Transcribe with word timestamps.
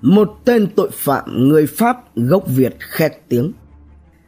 một 0.00 0.36
tên 0.44 0.66
tội 0.76 0.90
phạm 0.92 1.48
người 1.48 1.66
Pháp 1.66 2.16
gốc 2.16 2.42
Việt 2.46 2.76
khét 2.78 3.12
tiếng, 3.28 3.52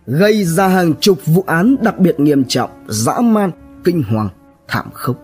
gây 0.06 0.44
ra 0.44 0.68
hàng 0.68 0.94
chục 1.00 1.18
vụ 1.26 1.44
án 1.46 1.76
đặc 1.82 1.98
biệt 1.98 2.20
nghiêm 2.20 2.44
trọng, 2.44 2.70
dã 2.88 3.20
man, 3.20 3.50
kinh 3.84 4.02
hoàng, 4.02 4.28
thảm 4.68 4.86
khốc. 4.92 5.16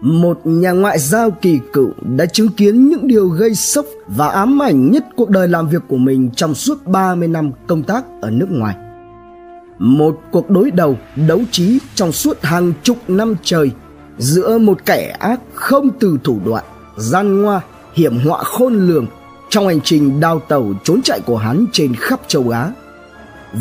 Một 0.00 0.40
nhà 0.44 0.72
ngoại 0.72 0.98
giao 0.98 1.30
kỳ 1.30 1.58
cựu 1.72 1.90
đã 2.16 2.26
chứng 2.26 2.48
kiến 2.48 2.88
những 2.88 3.06
điều 3.06 3.28
gây 3.28 3.54
sốc 3.54 3.86
và 4.06 4.28
ám 4.28 4.62
ảnh 4.62 4.90
nhất 4.90 5.04
cuộc 5.16 5.30
đời 5.30 5.48
làm 5.48 5.68
việc 5.68 5.82
của 5.88 5.96
mình 5.96 6.30
trong 6.36 6.54
suốt 6.54 6.86
30 6.86 7.28
năm 7.28 7.50
công 7.66 7.82
tác 7.82 8.04
ở 8.20 8.30
nước 8.30 8.48
ngoài. 8.50 8.76
Một 9.78 10.20
cuộc 10.32 10.50
đối 10.50 10.70
đầu 10.70 10.98
đấu 11.28 11.40
trí 11.50 11.78
trong 11.94 12.12
suốt 12.12 12.42
hàng 12.42 12.72
chục 12.82 12.96
năm 13.08 13.34
trời 13.42 13.70
giữa 14.18 14.58
một 14.58 14.86
kẻ 14.86 15.16
ác 15.18 15.40
không 15.54 15.90
từ 16.00 16.18
thủ 16.24 16.38
đoạn, 16.44 16.64
gian 16.96 17.42
ngoa, 17.42 17.60
hiểm 17.92 18.18
họa 18.18 18.42
khôn 18.44 18.74
lường 18.74 19.06
trong 19.50 19.66
hành 19.66 19.80
trình 19.80 20.20
đào 20.20 20.40
tẩu 20.48 20.74
trốn 20.84 21.02
chạy 21.02 21.20
của 21.20 21.36
hắn 21.36 21.66
trên 21.72 21.94
khắp 21.94 22.20
châu 22.28 22.48
Á 22.48 22.70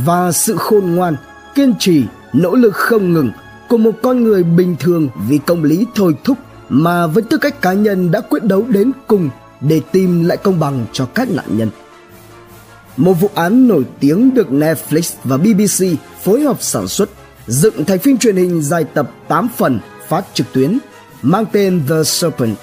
và 0.05 0.31
sự 0.31 0.55
khôn 0.57 0.95
ngoan, 0.95 1.15
kiên 1.55 1.73
trì, 1.79 2.03
nỗ 2.33 2.55
lực 2.55 2.75
không 2.75 3.13
ngừng 3.13 3.31
của 3.69 3.77
một 3.77 3.91
con 4.03 4.23
người 4.23 4.43
bình 4.43 4.75
thường 4.79 5.09
vì 5.27 5.37
công 5.37 5.63
lý 5.63 5.85
thôi 5.95 6.15
thúc 6.23 6.37
mà 6.69 7.07
với 7.07 7.23
tư 7.23 7.37
cách 7.37 7.61
cá 7.61 7.73
nhân 7.73 8.11
đã 8.11 8.21
quyết 8.21 8.43
đấu 8.43 8.65
đến 8.67 8.91
cùng 9.07 9.29
để 9.61 9.81
tìm 9.91 10.23
lại 10.23 10.37
công 10.37 10.59
bằng 10.59 10.85
cho 10.91 11.05
các 11.05 11.29
nạn 11.29 11.45
nhân. 11.57 11.69
Một 12.97 13.13
vụ 13.13 13.29
án 13.35 13.67
nổi 13.67 13.85
tiếng 13.99 14.33
được 14.33 14.47
Netflix 14.49 15.15
và 15.23 15.37
BBC 15.37 15.99
phối 16.23 16.41
hợp 16.41 16.57
sản 16.61 16.87
xuất, 16.87 17.09
dựng 17.47 17.85
thành 17.85 17.99
phim 17.99 18.17
truyền 18.17 18.35
hình 18.35 18.61
dài 18.61 18.83
tập 18.83 19.11
8 19.27 19.47
phần 19.57 19.79
phát 20.07 20.25
trực 20.33 20.47
tuyến 20.53 20.77
mang 21.21 21.45
tên 21.51 21.81
The 21.89 22.03
Serpent. 22.03 22.55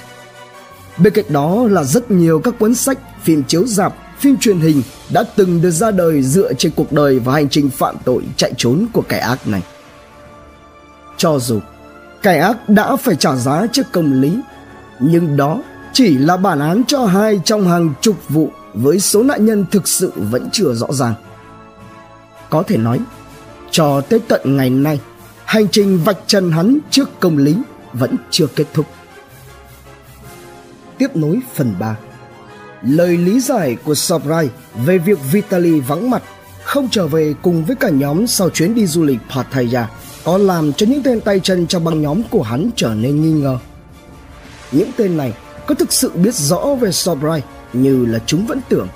Bên 0.99 1.13
cạnh 1.13 1.25
đó 1.29 1.67
là 1.71 1.85
rất 1.85 2.11
nhiều 2.11 2.41
các 2.41 2.55
cuốn 2.59 2.75
sách, 2.75 2.99
phim 3.23 3.43
chiếu 3.43 3.67
rạp, 3.67 3.95
phim 4.19 4.37
truyền 4.37 4.61
hình 4.61 4.83
đã 5.13 5.25
từng 5.37 5.63
được 5.63 5.71
ra 5.71 5.91
đời 5.91 6.23
dựa 6.23 6.53
trên 6.55 6.73
cuộc 6.77 6.93
đời 6.93 7.19
và 7.19 7.33
hành 7.33 7.49
trình 7.49 7.71
phạm 7.71 7.97
tội 8.05 8.23
chạy 8.37 8.53
trốn 8.57 8.87
của 8.93 9.03
kẻ 9.09 9.19
ác 9.19 9.49
này. 9.49 9.63
Cho 11.17 11.39
dù 11.39 11.61
kẻ 12.23 12.39
ác 12.39 12.69
đã 12.69 12.97
phải 12.97 13.17
trả 13.17 13.37
giá 13.37 13.67
trước 13.73 13.87
công 13.93 14.21
lý, 14.21 14.39
nhưng 15.01 15.37
đó 15.37 15.63
chỉ 15.93 16.19
là 16.19 16.37
bản 16.37 16.61
án 16.61 16.83
cho 16.87 17.05
hai 17.05 17.41
trong 17.45 17.69
hàng 17.69 17.93
chục 18.01 18.29
vụ 18.29 18.51
với 18.75 19.01
số 19.01 19.23
nạn 19.23 19.47
nhân 19.47 19.65
thực 19.71 19.89
sự 19.89 20.13
vẫn 20.17 20.49
chưa 20.53 20.75
rõ 20.75 20.87
ràng. 20.91 21.15
Có 22.51 22.63
thể 22.63 22.77
nói, 22.77 22.99
cho 23.71 24.01
tới 24.01 24.21
tận 24.29 24.57
ngày 24.57 24.71
nay, 24.71 25.01
hành 25.45 25.69
trình 25.69 26.01
vạch 26.05 26.19
trần 26.27 26.53
hắn 26.53 26.79
trước 26.91 27.21
công 27.21 27.39
lý 27.39 27.57
vẫn 27.93 28.17
chưa 28.31 28.47
kết 28.47 28.67
thúc. 28.75 28.87
Tiếp 30.99 31.17
nối 31.17 31.41
phần 31.55 31.75
3 31.79 31.97
Lời 32.83 33.17
lý 33.17 33.41
giải 33.41 33.77
của 33.85 33.95
Sobrai 33.95 34.51
về 34.75 34.99
việc 34.99 35.19
Vitaly 35.33 35.81
vắng 35.81 36.11
mặt, 36.11 36.23
không 36.63 36.89
trở 36.91 37.07
về 37.07 37.35
cùng 37.43 37.65
với 37.65 37.77
cả 37.77 37.89
nhóm 37.89 38.27
sau 38.27 38.51
chuyến 38.51 38.75
đi 38.75 38.87
du 38.87 39.03
lịch 39.03 39.19
Pattaya, 39.35 39.89
có 40.25 40.39
làm 40.39 40.73
cho 40.73 40.87
những 40.87 41.03
tên 41.03 41.21
tay 41.21 41.41
chân 41.41 41.67
trong 41.67 41.85
băng 41.85 42.03
nhóm 42.03 42.23
của 42.31 42.43
hắn 42.43 42.71
trở 42.77 42.95
nên 42.95 43.23
nghi 43.23 43.33
ngờ. 43.33 43.59
Những 44.73 44.91
tên 44.97 45.17
này 45.17 45.33
có 45.67 45.75
thực 45.75 45.93
sự 45.93 46.11
biết 46.11 46.35
rõ 46.35 46.75
về 46.81 46.93
Sobrai 46.93 47.43
như 47.73 48.07
là 48.07 48.19
chúng 48.27 48.47
vẫn 48.47 48.61
tưởng. 48.69 48.89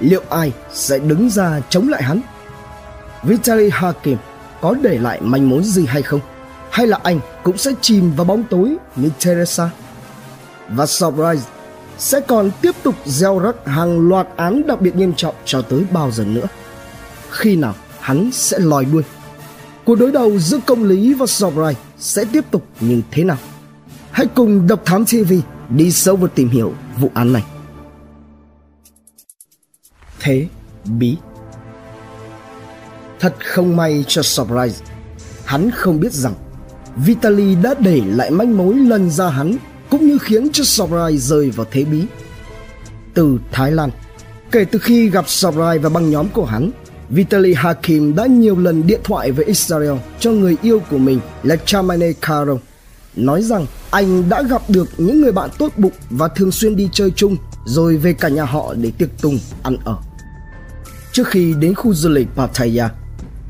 Liệu 0.00 0.22
ai 0.30 0.52
sẽ 0.72 0.98
đứng 0.98 1.30
ra 1.30 1.60
chống 1.68 1.88
lại 1.88 2.02
hắn? 2.02 2.20
Vitaly 3.22 3.70
Hakim 3.72 4.16
có 4.60 4.74
để 4.82 4.98
lại 4.98 5.20
manh 5.20 5.48
mối 5.50 5.62
gì 5.64 5.86
hay 5.86 6.02
không? 6.02 6.20
Hay 6.70 6.86
là 6.86 6.98
anh 7.02 7.20
cũng 7.42 7.58
sẽ 7.58 7.70
chìm 7.80 8.12
vào 8.16 8.24
bóng 8.24 8.44
tối 8.50 8.76
như 8.96 9.10
Teresa? 9.24 9.70
Và 10.68 10.86
Sobrai 10.86 11.36
sẽ 11.98 12.20
còn 12.20 12.50
tiếp 12.62 12.74
tục 12.82 12.94
gieo 13.04 13.38
rắc 13.38 13.66
hàng 13.66 14.08
loạt 14.08 14.26
án 14.36 14.66
đặc 14.66 14.80
biệt 14.80 14.96
nghiêm 14.96 15.12
trọng 15.14 15.34
cho 15.44 15.62
tới 15.62 15.84
bao 15.90 16.10
giờ 16.10 16.24
nữa? 16.24 16.46
Khi 17.30 17.56
nào 17.56 17.74
hắn 18.00 18.30
sẽ 18.32 18.58
lòi 18.58 18.84
đuôi? 18.84 19.02
Cuộc 19.84 19.94
đối 19.94 20.12
đầu 20.12 20.38
giữa 20.38 20.58
công 20.66 20.84
lý 20.84 21.14
và 21.14 21.26
Sobrai 21.26 21.74
sẽ 21.98 22.24
tiếp 22.32 22.44
tục 22.50 22.66
như 22.80 23.02
thế 23.10 23.24
nào? 23.24 23.38
Hãy 24.10 24.26
cùng 24.26 24.66
Độc 24.66 24.82
Thám 24.84 25.04
TV 25.04 25.32
đi 25.68 25.92
sâu 25.92 26.16
vào 26.16 26.28
tìm 26.28 26.48
hiểu 26.48 26.72
vụ 26.98 27.10
án 27.14 27.32
này. 27.32 27.44
Thế 30.20 30.48
bí 30.84 31.16
Thật 33.20 33.34
không 33.44 33.76
may 33.76 34.04
cho 34.08 34.22
Surprise 34.22 34.84
Hắn 35.44 35.70
không 35.70 36.00
biết 36.00 36.12
rằng 36.12 36.34
Vitaly 36.96 37.54
đã 37.54 37.74
để 37.78 38.02
lại 38.06 38.30
manh 38.30 38.56
mối 38.56 38.74
lần 38.74 39.10
ra 39.10 39.28
hắn 39.28 39.56
cũng 39.96 40.08
như 40.08 40.18
khiến 40.18 40.48
cho 40.52 40.64
Surprise 40.64 41.16
rơi 41.16 41.50
vào 41.50 41.66
thế 41.70 41.84
bí 41.84 42.04
Từ 43.14 43.38
Thái 43.52 43.72
Lan 43.72 43.90
Kể 44.50 44.64
từ 44.64 44.78
khi 44.78 45.10
gặp 45.10 45.28
Surprise 45.28 45.78
và 45.78 45.88
băng 45.88 46.10
nhóm 46.10 46.28
của 46.28 46.44
hắn 46.44 46.70
Vitaly 47.08 47.54
Hakim 47.54 48.14
đã 48.14 48.26
nhiều 48.26 48.58
lần 48.58 48.86
điện 48.86 49.00
thoại 49.04 49.32
với 49.32 49.44
Israel 49.44 49.94
cho 50.20 50.30
người 50.30 50.56
yêu 50.62 50.82
của 50.90 50.98
mình 50.98 51.20
là 51.42 51.56
Chamane 51.56 52.12
Karo 52.12 52.56
nói 53.16 53.42
rằng 53.42 53.66
anh 53.90 54.28
đã 54.28 54.42
gặp 54.42 54.62
được 54.68 54.88
những 54.98 55.20
người 55.20 55.32
bạn 55.32 55.50
tốt 55.58 55.72
bụng 55.76 55.92
và 56.10 56.28
thường 56.28 56.52
xuyên 56.52 56.76
đi 56.76 56.88
chơi 56.92 57.10
chung 57.16 57.36
rồi 57.66 57.96
về 57.96 58.12
cả 58.12 58.28
nhà 58.28 58.44
họ 58.44 58.74
để 58.74 58.90
tiệc 58.98 59.08
tùng 59.22 59.38
ăn 59.62 59.76
ở. 59.84 59.96
Trước 61.12 61.28
khi 61.28 61.54
đến 61.60 61.74
khu 61.74 61.94
du 61.94 62.08
lịch 62.08 62.28
Pattaya, 62.36 62.90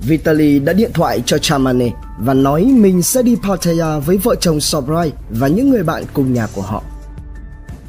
Vitaly 0.00 0.58
đã 0.58 0.72
điện 0.72 0.90
thoại 0.94 1.22
cho 1.26 1.38
Chamane 1.38 1.90
và 2.18 2.34
nói 2.34 2.64
mình 2.64 3.02
sẽ 3.02 3.22
đi 3.22 3.36
Pattaya 3.42 3.98
với 3.98 4.16
vợ 4.16 4.34
chồng 4.34 4.60
Sobrai 4.60 5.12
và 5.30 5.48
những 5.48 5.70
người 5.70 5.82
bạn 5.82 6.04
cùng 6.12 6.34
nhà 6.34 6.46
của 6.54 6.62
họ. 6.62 6.82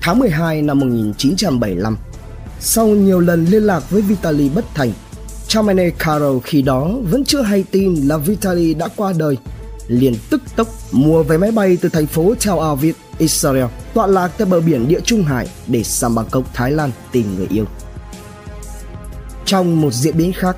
Tháng 0.02 0.20
12 0.20 0.62
năm 0.62 0.80
1975, 0.80 1.98
sau 2.60 2.88
nhiều 2.88 3.20
lần 3.20 3.46
liên 3.46 3.64
lạc 3.64 3.90
với 3.90 4.02
Vitaly 4.02 4.50
bất 4.50 4.66
thành, 4.74 4.92
Chamane 5.48 5.90
Caro 5.90 6.40
khi 6.44 6.62
đó 6.62 6.92
vẫn 7.12 7.26
chưa 7.26 7.42
hay 7.42 7.64
tin 7.72 7.96
là 7.96 8.18
Vitaly 8.18 8.74
đã 8.74 8.88
qua 8.96 9.14
đời 9.18 9.38
liền 9.88 10.16
tức 10.30 10.42
tốc 10.56 10.68
mua 10.92 11.24
vé 11.24 11.38
máy 11.38 11.52
bay 11.52 11.78
từ 11.82 11.90
thành 11.90 12.08
phố 12.08 12.34
Tel 12.46 12.60
Aviv, 12.60 12.96
Israel, 13.18 13.66
tọa 13.94 14.08
lạc 14.08 14.32
tại 14.38 14.46
bờ 14.46 14.60
biển 14.60 14.88
Địa 14.88 15.00
Trung 15.04 15.24
Hải 15.24 15.48
để 15.68 15.84
sang 15.84 16.16
Bangkok, 16.16 16.44
Thái 16.54 16.72
Lan 16.72 16.92
tìm 17.12 17.36
người 17.36 17.48
yêu. 17.50 17.66
Trong 19.46 19.82
một 19.82 19.94
diễn 19.94 20.18
biến 20.18 20.34
khác, 20.34 20.58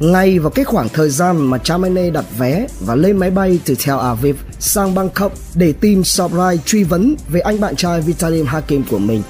ngay 0.00 0.38
vào 0.38 0.50
cái 0.50 0.64
khoảng 0.64 0.88
thời 0.88 1.10
gian 1.10 1.36
mà 1.36 1.58
Chamene 1.58 2.10
đặt 2.10 2.24
vé 2.38 2.66
và 2.80 2.94
lên 2.94 3.16
máy 3.16 3.30
bay 3.30 3.60
từ 3.64 3.74
Tel 3.86 3.98
Aviv 3.98 4.36
sang 4.58 4.94
Bangkok 4.94 5.32
để 5.54 5.72
tìm 5.72 6.04
Sobrai 6.04 6.58
truy 6.64 6.84
vấn 6.84 7.14
về 7.28 7.40
anh 7.40 7.60
bạn 7.60 7.76
trai 7.76 8.00
Vitalim 8.00 8.46
Hakim 8.46 8.84
của 8.90 8.98
mình, 8.98 9.22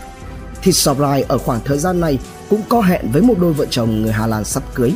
thì 0.63 0.73
Sobrai 0.73 1.23
ở 1.23 1.39
khoảng 1.39 1.61
thời 1.65 1.79
gian 1.79 2.01
này 2.01 2.19
cũng 2.51 2.63
có 2.69 2.81
hẹn 2.81 3.13
với 3.13 3.23
một 3.23 3.35
đôi 3.39 3.53
vợ 3.53 3.67
chồng 3.71 4.03
người 4.03 4.13
Hà 4.13 4.27
Lan 4.27 4.45
sắp 4.45 4.63
cưới. 4.75 4.93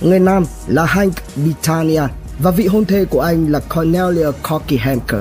Người 0.00 0.18
nam 0.18 0.44
là 0.66 0.84
Hank 0.84 1.14
Bitania 1.36 2.02
và 2.38 2.50
vị 2.50 2.66
hôn 2.66 2.84
thê 2.84 3.04
của 3.04 3.20
anh 3.20 3.52
là 3.52 3.60
Cornelia 3.60 4.30
Corky 4.50 4.76
Hanker. 4.76 5.20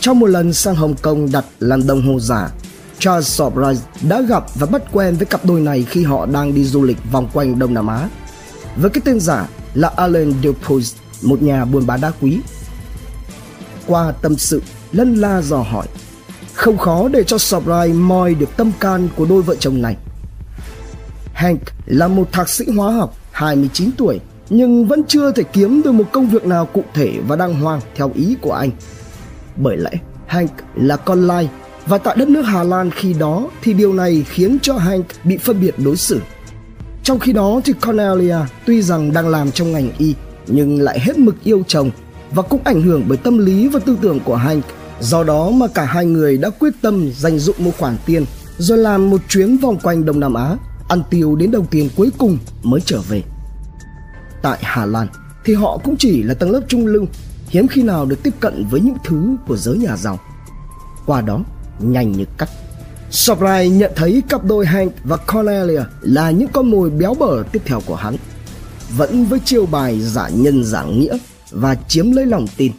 Trong 0.00 0.20
một 0.20 0.26
lần 0.26 0.52
sang 0.52 0.74
Hồng 0.74 0.94
Kông 1.02 1.32
đặt 1.32 1.44
làm 1.60 1.86
đồng 1.86 2.06
hồ 2.06 2.20
giả, 2.20 2.50
Charles 2.98 3.40
Surprise 3.40 3.82
đã 4.08 4.20
gặp 4.20 4.44
và 4.54 4.66
bắt 4.66 4.82
quen 4.92 5.16
với 5.16 5.26
cặp 5.26 5.44
đôi 5.44 5.60
này 5.60 5.86
khi 5.90 6.04
họ 6.04 6.26
đang 6.26 6.54
đi 6.54 6.64
du 6.64 6.82
lịch 6.82 6.96
vòng 7.12 7.28
quanh 7.32 7.58
Đông 7.58 7.74
Nam 7.74 7.86
Á. 7.86 8.08
Với 8.76 8.90
cái 8.90 9.02
tên 9.04 9.20
giả 9.20 9.48
là 9.74 9.92
Alan 9.96 10.32
Dupuis, 10.42 10.94
một 11.22 11.42
nhà 11.42 11.64
buôn 11.64 11.86
bán 11.86 12.00
đá 12.00 12.12
quý. 12.20 12.40
Qua 13.86 14.12
tâm 14.22 14.36
sự, 14.36 14.62
lân 14.92 15.14
la 15.14 15.42
dò 15.42 15.56
hỏi, 15.56 15.86
không 16.54 16.78
khó 16.78 17.08
để 17.08 17.24
cho 17.24 17.38
Surprise 17.38 17.92
moi 17.92 18.34
được 18.34 18.56
tâm 18.56 18.72
can 18.80 19.08
của 19.16 19.26
đôi 19.26 19.42
vợ 19.42 19.54
chồng 19.54 19.82
này. 19.82 19.96
Hank 21.32 21.60
là 21.86 22.08
một 22.08 22.32
thạc 22.32 22.48
sĩ 22.48 22.64
hóa 22.76 22.92
học 22.92 23.14
29 23.30 23.90
tuổi 23.96 24.20
nhưng 24.50 24.86
vẫn 24.86 25.02
chưa 25.08 25.32
thể 25.32 25.42
kiếm 25.42 25.82
được 25.82 25.92
một 25.92 26.04
công 26.12 26.26
việc 26.26 26.44
nào 26.44 26.66
cụ 26.66 26.84
thể 26.94 27.20
và 27.26 27.36
đàng 27.36 27.60
hoàng 27.60 27.80
theo 27.96 28.10
ý 28.14 28.36
của 28.40 28.52
anh. 28.52 28.70
Bởi 29.56 29.76
lẽ 29.76 29.90
Hank 30.26 30.50
là 30.74 30.96
con 30.96 31.26
lai 31.26 31.48
và 31.88 31.98
tại 31.98 32.16
đất 32.18 32.28
nước 32.28 32.42
Hà 32.42 32.62
Lan 32.62 32.90
khi 32.90 33.12
đó 33.12 33.50
thì 33.62 33.72
điều 33.72 33.92
này 33.92 34.24
khiến 34.28 34.58
cho 34.62 34.76
Hank 34.76 35.06
bị 35.24 35.36
phân 35.36 35.60
biệt 35.60 35.74
đối 35.78 35.96
xử. 35.96 36.20
Trong 37.02 37.18
khi 37.18 37.32
đó 37.32 37.60
thì 37.64 37.72
Cornelia 37.72 38.36
tuy 38.66 38.82
rằng 38.82 39.12
đang 39.12 39.28
làm 39.28 39.50
trong 39.50 39.72
ngành 39.72 39.90
y 39.98 40.14
nhưng 40.46 40.80
lại 40.80 41.00
hết 41.00 41.18
mực 41.18 41.44
yêu 41.44 41.62
chồng 41.68 41.90
và 42.30 42.42
cũng 42.42 42.60
ảnh 42.64 42.82
hưởng 42.82 43.04
bởi 43.08 43.18
tâm 43.18 43.38
lý 43.38 43.68
và 43.68 43.80
tư 43.80 43.98
tưởng 44.02 44.20
của 44.20 44.36
Hank. 44.36 44.64
Do 45.00 45.24
đó 45.24 45.50
mà 45.50 45.66
cả 45.74 45.84
hai 45.84 46.06
người 46.06 46.38
đã 46.38 46.50
quyết 46.50 46.72
tâm 46.82 47.10
dành 47.12 47.38
dụng 47.38 47.56
một 47.58 47.72
khoản 47.78 47.96
tiền 48.06 48.24
rồi 48.58 48.78
làm 48.78 49.10
một 49.10 49.20
chuyến 49.28 49.56
vòng 49.56 49.78
quanh 49.82 50.04
Đông 50.04 50.20
Nam 50.20 50.34
Á, 50.34 50.56
ăn 50.88 51.02
tiêu 51.10 51.36
đến 51.36 51.50
đồng 51.50 51.66
tiền 51.66 51.88
cuối 51.96 52.10
cùng 52.18 52.38
mới 52.62 52.80
trở 52.84 53.00
về 53.08 53.22
tại 54.42 54.58
Hà 54.62 54.86
Lan 54.86 55.08
thì 55.44 55.54
họ 55.54 55.78
cũng 55.84 55.96
chỉ 55.96 56.22
là 56.22 56.34
tầng 56.34 56.50
lớp 56.50 56.60
trung 56.68 56.86
lưu, 56.86 57.06
hiếm 57.48 57.68
khi 57.68 57.82
nào 57.82 58.06
được 58.06 58.22
tiếp 58.22 58.34
cận 58.40 58.66
với 58.70 58.80
những 58.80 58.96
thứ 59.04 59.36
của 59.46 59.56
giới 59.56 59.76
nhà 59.76 59.96
giàu. 59.96 60.18
Qua 61.06 61.20
đó, 61.20 61.40
nhanh 61.78 62.12
như 62.12 62.24
cắt. 62.38 62.48
Sobrai 63.10 63.68
nhận 63.68 63.92
thấy 63.96 64.22
cặp 64.28 64.44
đôi 64.44 64.66
Hank 64.66 64.92
và 65.04 65.16
Cornelia 65.16 65.82
là 66.00 66.30
những 66.30 66.48
con 66.52 66.70
mồi 66.70 66.90
béo 66.90 67.14
bở 67.14 67.42
tiếp 67.52 67.62
theo 67.64 67.80
của 67.86 67.94
hắn. 67.94 68.16
Vẫn 68.96 69.24
với 69.24 69.38
chiêu 69.44 69.66
bài 69.66 70.00
giả 70.00 70.28
nhân 70.28 70.64
giả 70.64 70.84
nghĩa 70.84 71.18
và 71.50 71.74
chiếm 71.88 72.12
lấy 72.12 72.26
lòng 72.26 72.46
tin. 72.56 72.72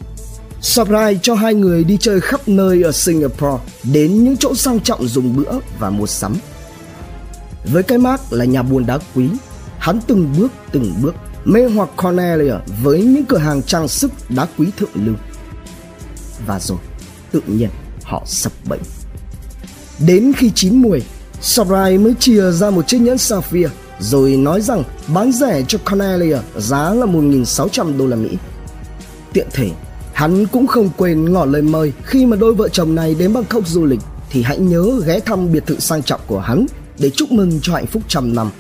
Sobrai 0.62 1.20
cho 1.22 1.36
hai 1.36 1.54
người 1.54 1.84
đi 1.84 1.98
chơi 2.00 2.22
khắp 2.22 2.48
nơi 2.48 2.84
ở 2.84 2.92
Singapore, 2.92 3.64
đến 3.94 4.24
những 4.24 4.38
chỗ 4.38 4.56
sang 4.56 4.80
trọng 4.80 5.08
dùng 5.08 5.36
bữa 5.36 5.52
và 5.80 5.90
mua 5.90 6.06
sắm. 6.06 6.36
Với 7.66 7.84
cái 7.84 7.98
mác 7.98 8.34
là 8.34 8.46
nhà 8.46 8.64
buôn 8.64 8.86
đá 8.86 9.00
quý, 9.16 9.30
hắn 9.80 10.00
từng 10.08 10.34
bước 10.38 10.52
từng 10.72 10.94
bước 11.02 11.16
mê 11.46 11.70
hoặc 11.70 11.90
Cornelia 11.98 12.56
với 12.84 13.04
những 13.04 13.26
cửa 13.26 13.38
hàng 13.38 13.64
trang 13.64 13.88
sức 13.88 14.12
đá 14.30 14.48
quý 14.58 14.68
thượng 14.78 14.90
lưu. 14.94 15.16
Và 16.48 16.60
rồi, 16.60 16.78
tự 17.32 17.42
nhiên 17.48 17.70
họ 18.10 18.24
sập 18.26 18.52
bẫy. 18.70 18.80
Đến 20.00 20.32
khi 20.38 20.52
chín 20.56 20.82
mùi, 20.82 21.02
Sarai 21.42 21.98
mới 21.98 22.14
chia 22.20 22.52
ra 22.52 22.70
một 22.70 22.88
chiếc 22.88 23.02
nhẫn 23.02 23.18
sapphire 23.18 23.70
rồi 24.00 24.32
nói 24.32 24.62
rằng 24.62 24.84
bán 25.08 25.32
rẻ 25.32 25.64
cho 25.68 25.78
Cornelia 25.78 26.38
giá 26.58 26.94
là 26.94 27.06
1.600 27.06 27.98
đô 27.98 28.08
la 28.08 28.16
Mỹ. 28.16 28.38
Tiện 29.34 29.48
thể, 29.52 29.70
hắn 30.14 30.46
cũng 30.46 30.68
không 30.68 30.90
quên 30.98 31.34
ngỏ 31.34 31.46
lời 31.46 31.62
mời 31.62 31.94
khi 32.04 32.26
mà 32.26 32.38
đôi 32.38 32.54
vợ 32.54 32.70
chồng 32.70 32.96
này 32.96 33.16
đến 33.16 33.34
Bangkok 33.34 33.68
du 33.68 33.86
lịch 33.86 34.00
thì 34.30 34.44
hãy 34.44 34.58
nhớ 34.58 35.02
ghé 35.06 35.20
thăm 35.20 35.52
biệt 35.52 35.66
thự 35.66 35.80
sang 35.80 36.04
trọng 36.04 36.22
của 36.28 36.40
hắn 36.40 36.66
để 37.00 37.10
chúc 37.10 37.32
mừng 37.32 37.60
cho 37.62 37.74
hạnh 37.74 37.88
phúc 37.88 38.04
trăm 38.08 38.36
năm. 38.36 38.52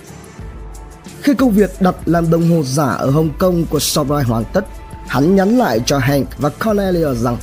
Khi 1.21 1.33
công 1.33 1.51
việc 1.51 1.81
đặt 1.81 1.95
làm 2.05 2.29
đồng 2.29 2.49
hồ 2.49 2.63
giả 2.63 2.85
ở 2.85 3.09
Hồng 3.09 3.29
Kông 3.39 3.65
của 3.65 3.79
Sobrai 3.79 4.23
hoàn 4.23 4.43
tất, 4.53 4.65
hắn 5.07 5.35
nhắn 5.35 5.57
lại 5.57 5.81
cho 5.85 5.97
Hank 5.97 6.27
và 6.37 6.49
Cornelia 6.49 7.13
rằng 7.13 7.37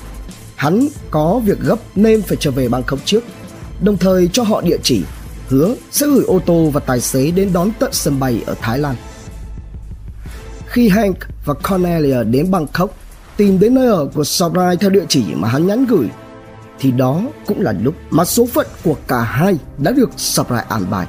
hắn 0.57 0.89
có 1.11 1.41
việc 1.45 1.61
gấp 1.61 1.79
nên 1.95 2.23
phải 2.23 2.37
trở 2.41 2.51
về 2.51 2.69
Bangkok 2.69 2.99
trước, 3.05 3.25
đồng 3.81 3.97
thời 3.97 4.29
cho 4.33 4.43
họ 4.43 4.61
địa 4.61 4.77
chỉ, 4.83 5.03
hứa 5.49 5.75
sẽ 5.91 6.07
gửi 6.07 6.25
ô 6.25 6.39
tô 6.47 6.71
và 6.73 6.81
tài 6.81 7.01
xế 7.01 7.31
đến 7.31 7.53
đón 7.53 7.71
tận 7.79 7.93
sân 7.93 8.21
bay 8.21 8.43
ở 8.47 8.55
Thái 8.61 8.79
Lan. 8.79 8.97
Khi 10.67 10.89
Hank 10.89 11.17
và 11.45 11.55
Cornelia 11.55 12.25
đến 12.25 12.51
Bangkok, 12.51 12.91
tìm 13.37 13.61
đến 13.61 13.75
nơi 13.75 13.87
ở 13.87 14.09
của 14.15 14.25
Sarai 14.25 14.77
theo 14.77 14.91
địa 14.91 15.05
chỉ 15.09 15.25
mà 15.35 15.49
hắn 15.49 15.67
nhắn 15.67 15.87
gửi, 15.87 16.09
thì 16.79 16.91
đó 16.91 17.23
cũng 17.47 17.61
là 17.61 17.73
lúc 17.83 17.95
mà 18.11 18.25
số 18.25 18.47
phận 18.47 18.67
của 18.85 18.97
cả 19.09 19.23
hai 19.23 19.59
đã 19.79 19.93
được 19.93 20.11
Sarai 20.17 20.65
an 20.69 20.85
bài. 20.91 21.07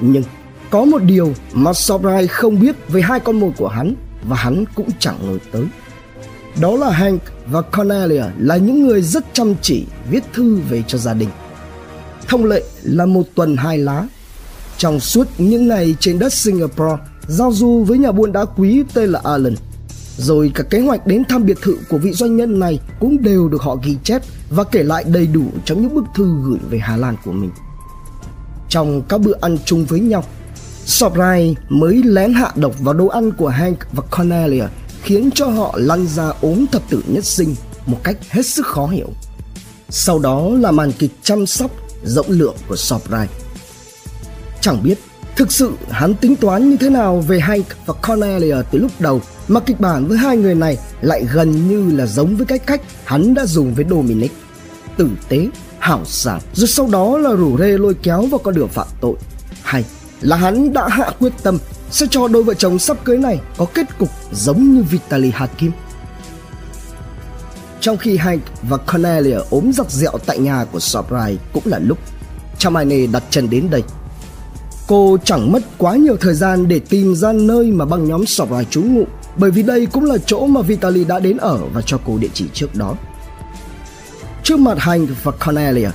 Nhưng 0.00 0.22
có 0.70 0.84
một 0.84 1.02
điều 1.02 1.34
mà 1.52 1.72
Sobrai 1.72 2.26
không 2.26 2.60
biết 2.60 2.76
về 2.88 3.00
hai 3.00 3.20
con 3.20 3.40
mồi 3.40 3.50
của 3.56 3.68
hắn 3.68 3.94
và 4.24 4.36
hắn 4.36 4.64
cũng 4.74 4.88
chẳng 4.98 5.16
ngờ 5.22 5.38
tới. 5.52 5.64
Đó 6.60 6.76
là 6.76 6.90
Hank 6.90 7.22
và 7.46 7.62
Cornelia 7.62 8.24
là 8.38 8.56
những 8.56 8.86
người 8.86 9.02
rất 9.02 9.24
chăm 9.32 9.54
chỉ 9.62 9.84
viết 10.10 10.24
thư 10.32 10.60
về 10.70 10.82
cho 10.86 10.98
gia 10.98 11.14
đình. 11.14 11.28
Thông 12.28 12.44
lệ 12.44 12.62
là 12.82 13.06
một 13.06 13.22
tuần 13.34 13.56
hai 13.56 13.78
lá. 13.78 14.06
Trong 14.78 15.00
suốt 15.00 15.26
những 15.38 15.68
ngày 15.68 15.96
trên 16.00 16.18
đất 16.18 16.32
Singapore, 16.32 17.02
giao 17.28 17.52
du 17.52 17.84
với 17.84 17.98
nhà 17.98 18.12
buôn 18.12 18.32
đá 18.32 18.44
quý 18.44 18.84
tên 18.94 19.10
là 19.10 19.20
Alan. 19.24 19.54
Rồi 20.16 20.52
cả 20.54 20.62
kế 20.62 20.80
hoạch 20.80 21.06
đến 21.06 21.24
thăm 21.28 21.46
biệt 21.46 21.58
thự 21.62 21.76
của 21.88 21.98
vị 21.98 22.12
doanh 22.12 22.36
nhân 22.36 22.58
này 22.58 22.80
cũng 23.00 23.22
đều 23.22 23.48
được 23.48 23.62
họ 23.62 23.76
ghi 23.82 23.96
chép 24.04 24.22
và 24.50 24.64
kể 24.64 24.82
lại 24.82 25.04
đầy 25.04 25.26
đủ 25.26 25.44
trong 25.64 25.82
những 25.82 25.94
bức 25.94 26.04
thư 26.14 26.34
gửi 26.44 26.58
về 26.70 26.78
Hà 26.78 26.96
Lan 26.96 27.16
của 27.24 27.32
mình. 27.32 27.50
Trong 28.68 29.02
các 29.08 29.20
bữa 29.20 29.34
ăn 29.40 29.58
chung 29.64 29.84
với 29.84 30.00
nhau, 30.00 30.24
Sobrai 30.84 31.56
mới 31.68 32.02
lén 32.02 32.32
hạ 32.32 32.52
độc 32.56 32.74
vào 32.80 32.94
đồ 32.94 33.06
ăn 33.06 33.32
của 33.32 33.48
Hank 33.48 33.78
và 33.92 34.02
Cornelia 34.02 34.64
khiến 35.02 35.30
cho 35.34 35.46
họ 35.46 35.74
lăn 35.78 36.06
ra 36.06 36.32
ốm 36.40 36.66
thập 36.72 36.90
tử 36.90 37.02
nhất 37.06 37.24
sinh 37.24 37.54
một 37.86 37.98
cách 38.04 38.16
hết 38.30 38.46
sức 38.46 38.66
khó 38.66 38.86
hiểu. 38.86 39.08
Sau 39.88 40.18
đó 40.18 40.48
là 40.60 40.70
màn 40.70 40.92
kịch 40.92 41.10
chăm 41.22 41.46
sóc 41.46 41.70
rộng 42.04 42.26
lượng 42.28 42.56
của 42.68 42.76
Sobrai. 42.76 43.28
Chẳng 44.60 44.82
biết 44.82 44.98
thực 45.36 45.52
sự 45.52 45.72
hắn 45.90 46.14
tính 46.14 46.36
toán 46.36 46.70
như 46.70 46.76
thế 46.76 46.90
nào 46.90 47.20
về 47.20 47.40
Hank 47.40 47.66
và 47.86 47.94
Cornelia 47.94 48.56
từ 48.70 48.78
lúc 48.78 48.90
đầu 48.98 49.20
mà 49.48 49.60
kịch 49.60 49.80
bản 49.80 50.08
với 50.08 50.18
hai 50.18 50.36
người 50.36 50.54
này 50.54 50.78
lại 51.00 51.24
gần 51.32 51.68
như 51.68 51.96
là 51.96 52.06
giống 52.06 52.36
với 52.36 52.46
cái 52.46 52.58
cách 52.58 52.80
hắn 53.04 53.34
đã 53.34 53.46
dùng 53.46 53.74
với 53.74 53.84
Dominic. 53.90 54.32
Tử 54.96 55.08
tế, 55.28 55.48
hảo 55.78 56.04
sảng, 56.04 56.40
rồi 56.52 56.68
sau 56.68 56.88
đó 56.92 57.18
là 57.18 57.30
rủ 57.30 57.58
rê 57.58 57.78
lôi 57.78 57.94
kéo 57.94 58.22
vào 58.22 58.38
con 58.38 58.54
đường 58.54 58.68
phạm 58.68 58.86
tội. 59.00 59.14
Hay 59.62 59.84
là 60.20 60.36
hắn 60.36 60.72
đã 60.72 60.88
hạ 60.88 61.10
quyết 61.20 61.32
tâm 61.42 61.58
sẽ 61.90 62.06
cho 62.10 62.28
đôi 62.28 62.42
vợ 62.42 62.54
chồng 62.54 62.78
sắp 62.78 63.04
cưới 63.04 63.18
này 63.18 63.40
có 63.56 63.66
kết 63.74 63.98
cục 63.98 64.08
giống 64.32 64.74
như 64.74 64.82
Vitaly 64.82 65.30
Hakim. 65.30 65.72
Trong 67.80 67.96
khi 67.96 68.16
Hank 68.16 68.42
và 68.62 68.76
Cornelia 68.76 69.38
ốm 69.50 69.72
giặc 69.72 69.90
dẹo 69.90 70.12
tại 70.26 70.38
nhà 70.38 70.64
của 70.72 70.80
Sobrai 70.80 71.38
cũng 71.52 71.62
là 71.66 71.78
lúc 71.78 71.98
Chamane 72.58 73.06
đặt 73.06 73.22
chân 73.30 73.50
đến 73.50 73.70
đây. 73.70 73.82
Cô 74.86 75.18
chẳng 75.24 75.52
mất 75.52 75.62
quá 75.78 75.96
nhiều 75.96 76.16
thời 76.20 76.34
gian 76.34 76.68
để 76.68 76.78
tìm 76.78 77.14
ra 77.14 77.32
nơi 77.32 77.72
mà 77.72 77.84
băng 77.84 78.08
nhóm 78.08 78.26
Sobrai 78.26 78.64
trú 78.64 78.82
ngụ 78.82 79.04
bởi 79.36 79.50
vì 79.50 79.62
đây 79.62 79.86
cũng 79.86 80.04
là 80.04 80.16
chỗ 80.26 80.46
mà 80.46 80.62
Vitaly 80.62 81.04
đã 81.04 81.18
đến 81.18 81.36
ở 81.36 81.58
và 81.72 81.82
cho 81.82 81.98
cô 82.06 82.18
địa 82.18 82.28
chỉ 82.34 82.44
trước 82.54 82.74
đó. 82.74 82.94
Trước 84.42 84.58
mặt 84.58 84.78
Hank 84.78 85.08
và 85.22 85.32
Cornelia, 85.32 85.90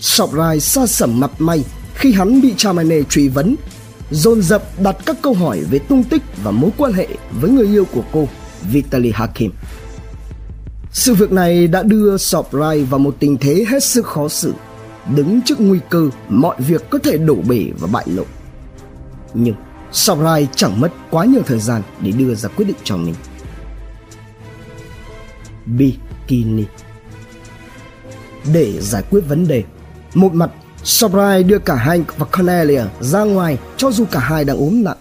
Sobrai 0.00 0.60
xa 0.60 0.86
sẩm 0.86 1.20
mặt 1.20 1.30
may 1.38 1.64
khi 1.94 2.12
hắn 2.12 2.40
bị 2.40 2.54
Chamane 2.56 3.02
truy 3.02 3.28
vấn, 3.28 3.56
dồn 4.10 4.42
dập 4.42 4.62
đặt 4.82 4.96
các 5.06 5.16
câu 5.22 5.34
hỏi 5.34 5.60
về 5.70 5.78
tung 5.78 6.04
tích 6.04 6.22
và 6.42 6.50
mối 6.50 6.70
quan 6.76 6.92
hệ 6.92 7.08
với 7.40 7.50
người 7.50 7.66
yêu 7.66 7.84
của 7.92 8.02
cô, 8.12 8.28
Vitaly 8.70 9.10
Hakim. 9.14 9.52
Sự 10.92 11.14
việc 11.14 11.32
này 11.32 11.68
đã 11.68 11.82
đưa 11.82 12.16
Soprai 12.16 12.84
vào 12.84 12.98
một 12.98 13.16
tình 13.18 13.36
thế 13.36 13.64
hết 13.68 13.84
sức 13.84 14.06
khó 14.06 14.28
xử, 14.28 14.54
đứng 15.14 15.40
trước 15.42 15.60
nguy 15.60 15.78
cơ 15.90 16.10
mọi 16.28 16.56
việc 16.58 16.90
có 16.90 16.98
thể 16.98 17.18
đổ 17.18 17.34
bể 17.48 17.64
và 17.78 17.88
bại 17.92 18.04
lộ. 18.06 18.24
Nhưng 19.34 19.54
Soprai 19.92 20.48
chẳng 20.56 20.80
mất 20.80 20.92
quá 21.10 21.24
nhiều 21.24 21.42
thời 21.46 21.58
gian 21.58 21.82
để 22.00 22.10
đưa 22.10 22.34
ra 22.34 22.48
quyết 22.48 22.64
định 22.64 22.76
cho 22.84 22.96
mình. 22.96 23.14
Bikini 25.66 26.64
Để 28.54 28.80
giải 28.80 29.02
quyết 29.10 29.20
vấn 29.28 29.48
đề, 29.48 29.64
một 30.14 30.34
mặt 30.34 30.50
Sobrai 30.86 31.42
đưa 31.42 31.58
cả 31.58 31.74
Hank 31.74 32.18
và 32.18 32.26
Cornelia 32.26 32.82
ra 33.00 33.24
ngoài 33.24 33.58
cho 33.76 33.90
dù 33.90 34.04
cả 34.10 34.20
hai 34.20 34.44
đang 34.44 34.58
ốm 34.58 34.84
nặng. 34.84 34.96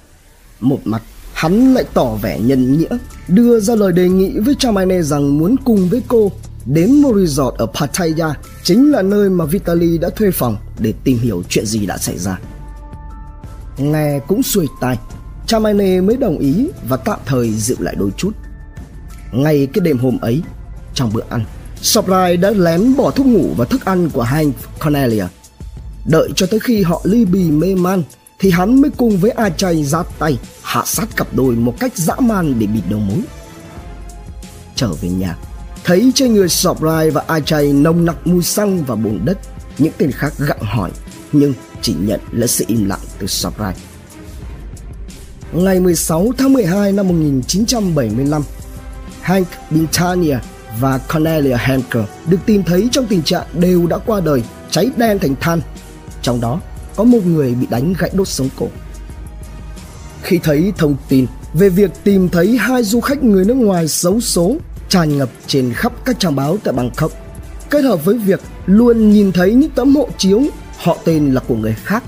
Một 0.60 0.80
mặt, 0.86 1.02
hắn 1.34 1.74
lại 1.74 1.84
tỏ 1.94 2.16
vẻ 2.22 2.40
nhân 2.40 2.78
nghĩa, 2.78 2.98
đưa 3.28 3.60
ra 3.60 3.76
lời 3.76 3.92
đề 3.92 4.10
nghị 4.10 4.40
với 4.40 4.56
Charmaine 4.60 5.02
rằng 5.02 5.38
muốn 5.38 5.56
cùng 5.66 5.90
với 5.90 6.02
cô 6.08 6.32
đến 6.66 7.02
một 7.02 7.16
resort 7.16 7.56
ở 7.58 7.66
Pattaya, 7.66 8.34
chính 8.64 8.92
là 8.92 9.02
nơi 9.02 9.30
mà 9.30 9.46
Vitaly 9.46 9.98
đã 9.98 10.10
thuê 10.10 10.32
phòng 10.32 10.58
để 10.80 10.94
tìm 11.04 11.20
hiểu 11.20 11.44
chuyện 11.50 11.66
gì 11.66 11.86
đã 11.86 11.98
xảy 11.98 12.18
ra. 12.18 12.40
Nghe 13.78 14.20
cũng 14.28 14.44
xuôi 14.44 14.68
tai, 14.82 14.98
Charmaine 15.48 16.02
mới 16.02 16.18
đồng 16.18 16.38
ý 16.38 16.68
và 16.88 16.98
tạm 16.98 17.20
thời 17.26 17.54
dịu 17.54 17.78
lại 17.80 17.96
đôi 17.98 18.10
chút. 18.18 18.32
Ngay 19.32 19.68
cái 19.74 19.82
đêm 19.82 19.98
hôm 19.98 20.18
ấy, 20.22 20.42
trong 20.94 21.14
bữa 21.14 21.24
ăn, 21.30 21.46
Sobrai 21.82 22.38
đã 22.38 22.50
lén 22.50 22.96
bỏ 22.96 23.12
thuốc 23.12 23.26
ngủ 23.28 23.50
và 23.58 23.66
thức 23.66 23.86
ăn 23.86 24.10
của 24.10 24.22
Hank 24.22 24.56
Cornelia 24.84 25.26
Đợi 26.06 26.30
cho 26.36 26.46
tới 26.46 26.60
khi 26.60 26.84
họ 26.84 27.02
ly 27.04 27.25
bì 27.25 27.51
mê 27.51 27.75
man 27.75 28.03
thì 28.39 28.51
hắn 28.51 28.82
mới 28.82 28.91
cùng 28.98 29.18
với 29.18 29.32
A 29.32 29.50
Chay 29.50 29.84
ra 29.84 30.03
tay 30.20 30.38
hạ 30.62 30.84
sát 30.86 31.15
cặp 31.15 31.27
đôi 31.34 31.56
một 31.56 31.80
cách 31.80 31.98
dã 31.98 32.15
man 32.20 32.60
để 32.60 32.68
bịt 32.68 32.82
đầu 32.89 33.00
mối. 33.00 33.22
Trở 34.75 34.94
về 35.01 35.10
nhà, 35.10 35.38
thấy 35.84 36.12
trên 36.15 36.34
người 36.34 36.50
Sọp 36.50 36.82
Rai 36.82 37.12
và 37.12 37.24
A 37.27 37.39
Chay 37.39 37.74
nồng 37.74 38.06
nặc 38.06 38.27
mùi 38.27 38.44
xăng 38.44 38.84
và 38.84 38.96
bùn 38.96 39.25
đất, 39.25 39.38
những 39.77 39.94
tên 39.98 40.12
khác 40.12 40.34
gặng 40.38 40.62
hỏi 40.62 40.91
nhưng 41.32 41.53
chỉ 41.82 41.96
nhận 42.00 42.20
là 42.32 42.48
sự 42.48 42.65
im 42.68 42.89
lặng 42.89 43.00
từ 43.20 43.27
Sọp 43.27 43.60
Rai. 43.60 43.75
Ngày 45.53 45.80
16 45.80 46.32
tháng 46.38 46.53
12 46.53 46.91
năm 46.91 47.08
1975, 47.08 48.44
Hank 49.22 49.48
Bintania 49.70 50.38
và 50.80 50.98
Cornelia 50.98 51.58
Henker 51.60 52.03
được 52.27 52.38
tìm 52.46 52.63
thấy 52.63 52.89
trong 52.91 53.06
tình 53.06 53.24
trạng 53.24 53.46
đều 53.53 53.88
đã 53.88 53.98
qua 53.98 54.20
đời, 54.20 54.44
cháy 54.72 54.89
đen 54.98 55.20
thành 55.20 55.36
than 55.39 55.62
trong 56.25 56.41
đó 56.41 56.60
có 56.96 57.03
một 57.03 57.25
người 57.25 57.55
bị 57.55 57.67
đánh 57.70 57.94
gãy 58.00 58.12
đốt 58.13 58.27
sống 58.27 58.50
cổ. 58.60 58.67
Khi 60.24 60.39
thấy 60.44 60.74
thông 60.77 60.96
tin 61.10 61.25
về 61.53 61.70
việc 61.70 61.91
tìm 62.03 62.29
thấy 62.29 62.58
hai 62.58 62.84
du 62.84 63.01
khách 63.01 63.24
người 63.24 63.46
nước 63.46 63.53
ngoài 63.53 63.88
xấu 63.88 64.20
số 64.20 64.55
tràn 64.89 65.17
ngập 65.17 65.29
trên 65.48 65.74
khắp 65.74 65.94
các 66.05 66.20
trang 66.20 66.36
báo 66.36 66.58
tại 66.63 66.74
Bangkok, 66.74 67.12
kết 67.70 67.82
hợp 67.82 68.05
với 68.05 68.17
việc 68.17 68.41
luôn 68.65 69.12
nhìn 69.12 69.32
thấy 69.32 69.53
những 69.53 69.70
tấm 69.70 69.96
hộ 69.96 70.10
chiếu 70.17 70.41
họ 70.77 70.98
tên 71.03 71.34
là 71.34 71.41
của 71.48 71.55
người 71.55 71.75
khác, 71.84 72.03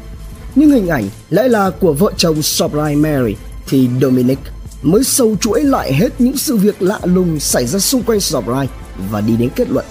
nhưng 0.55 0.71
hình 0.71 0.87
ảnh 0.87 1.09
lại 1.29 1.49
là 1.49 1.69
của 1.69 1.93
vợ 1.93 2.11
chồng 2.17 2.41
Sobrai 2.41 2.95
Mary 2.95 3.35
thì 3.67 3.89
Dominic 4.01 4.39
mới 4.81 5.03
sâu 5.03 5.35
chuỗi 5.35 5.63
lại 5.63 5.93
hết 5.93 6.09
những 6.19 6.37
sự 6.37 6.57
việc 6.57 6.81
lạ 6.81 6.99
lùng 7.03 7.39
xảy 7.39 7.65
ra 7.65 7.79
xung 7.79 8.03
quanh 8.03 8.19
Sobrai 8.19 8.67
và 9.11 9.21
đi 9.21 9.37
đến 9.37 9.49
kết 9.55 9.69
luận 9.69 9.85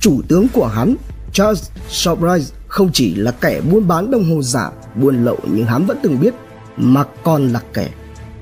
chủ 0.00 0.20
tướng 0.28 0.48
của 0.48 0.66
hắn 0.66 0.96
Charles 1.32 1.70
Sobrai 1.88 2.40
không 2.72 2.90
chỉ 2.92 3.14
là 3.14 3.30
kẻ 3.30 3.60
buôn 3.60 3.88
bán 3.88 4.10
đồng 4.10 4.34
hồ 4.34 4.42
giả, 4.42 4.70
buôn 4.94 5.24
lậu 5.24 5.38
nhưng 5.52 5.66
hắn 5.66 5.86
vẫn 5.86 5.98
từng 6.02 6.20
biết, 6.20 6.34
mà 6.76 7.04
còn 7.22 7.48
là 7.48 7.60
kẻ 7.74 7.90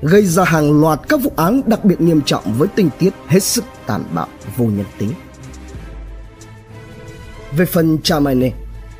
gây 0.01 0.25
ra 0.25 0.43
hàng 0.43 0.81
loạt 0.81 0.99
các 1.09 1.21
vụ 1.23 1.31
án 1.35 1.61
đặc 1.65 1.85
biệt 1.85 2.01
nghiêm 2.01 2.21
trọng 2.25 2.53
với 2.57 2.67
tình 2.67 2.89
tiết 2.99 3.13
hết 3.27 3.43
sức 3.43 3.63
tàn 3.85 4.03
bạo 4.13 4.27
vô 4.57 4.65
nhân 4.65 4.85
tính. 4.97 5.11
Về 7.57 7.65
phần 7.65 7.97
Chamane, 8.03 8.51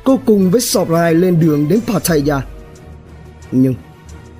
cô 0.04 0.20
cùng 0.26 0.50
với 0.50 0.60
Sobrai 0.60 1.14
lên 1.14 1.40
đường 1.40 1.68
đến 1.68 1.80
Pattaya. 1.86 2.40
Nhưng 3.52 3.74